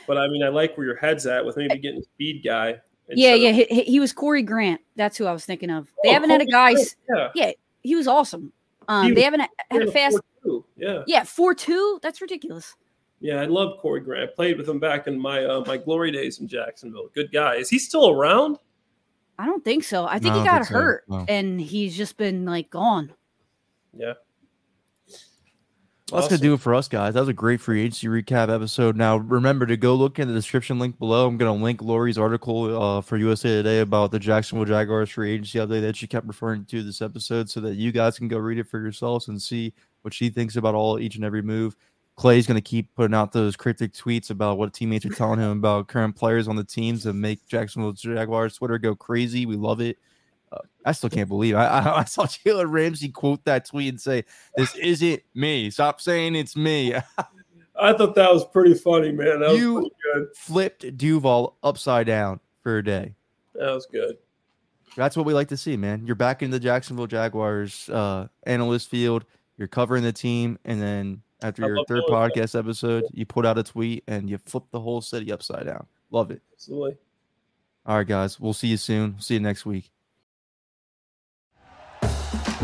[0.07, 2.75] But I mean, I like where your head's at with maybe getting a speed guy.
[3.09, 3.49] Yeah, yeah.
[3.49, 4.81] of- He, he- was Corey Grant.
[4.95, 5.91] That's who I was thinking of.
[6.03, 6.71] They Oh, haven't had a guy.
[7.09, 7.51] Yeah, Yeah,
[7.83, 8.51] he was awesome.
[8.87, 10.19] Um, He they was- haven't had a fast.
[10.45, 10.63] 4.2.
[10.77, 11.99] Yeah, Yeah, four two.
[12.01, 12.73] That's ridiculous.
[13.19, 13.41] yeah.
[13.41, 14.29] I love Corey Grant.
[14.29, 17.09] I played with him back in my uh, my glory days in Jacksonville.
[17.15, 17.55] Good guy.
[17.55, 18.57] Is he still around?
[19.37, 20.05] I don't think so.
[20.05, 20.73] I think No, he got think so.
[20.75, 21.25] hurt, No.
[21.27, 23.11] and he's just been like gone.
[23.93, 24.13] Yeah.
[26.11, 27.15] Well, that's gonna do it for us, guys.
[27.15, 28.95] That was a great free agency recap episode.
[28.95, 31.25] Now, remember to go look in the description link below.
[31.27, 35.57] I'm gonna link Lori's article uh, for USA Today about the Jacksonville Jaguars free agency
[35.57, 38.59] update that she kept referring to this episode, so that you guys can go read
[38.59, 39.73] it for yourselves and see
[40.05, 41.75] what she thinks about all each and every move.
[42.15, 45.87] Clay's gonna keep putting out those cryptic tweets about what teammates are telling him about
[45.87, 49.45] current players on the teams to make Jacksonville Jaguars Twitter go crazy.
[49.45, 49.97] We love it.
[50.51, 53.99] Uh, I still can't believe I, I, I saw Jalen Ramsey quote that tweet and
[53.99, 54.23] say,
[54.55, 55.69] "This isn't me.
[55.71, 56.93] Stop saying it's me."
[57.77, 59.41] I thought that was pretty funny, man.
[59.41, 59.91] That You-.
[60.33, 63.15] Flipped Duval upside down for a day.
[63.55, 64.17] That was good.
[64.95, 66.05] That's what we like to see, man.
[66.05, 69.25] You're back in the Jacksonville Jaguars uh, analyst field.
[69.57, 72.33] You're covering the team, and then after I your third doing that.
[72.33, 75.85] podcast episode, you put out a tweet and you flip the whole city upside down.
[76.11, 76.41] Love it.
[76.53, 76.97] Absolutely.
[77.85, 78.39] All right, guys.
[78.39, 79.19] We'll see you soon.
[79.19, 79.91] See you next week.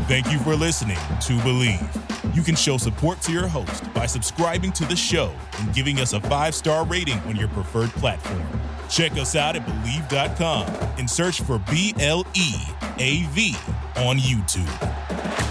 [0.08, 2.36] Thank you for listening to Bleav.
[2.36, 6.14] You can show support to your host by subscribing to the show and giving us
[6.14, 8.44] a five star rating on your preferred platform.
[8.90, 10.68] Check us out at Bleav.com
[10.98, 12.56] and search for B L E
[12.98, 13.56] A V
[13.98, 15.51] on YouTube.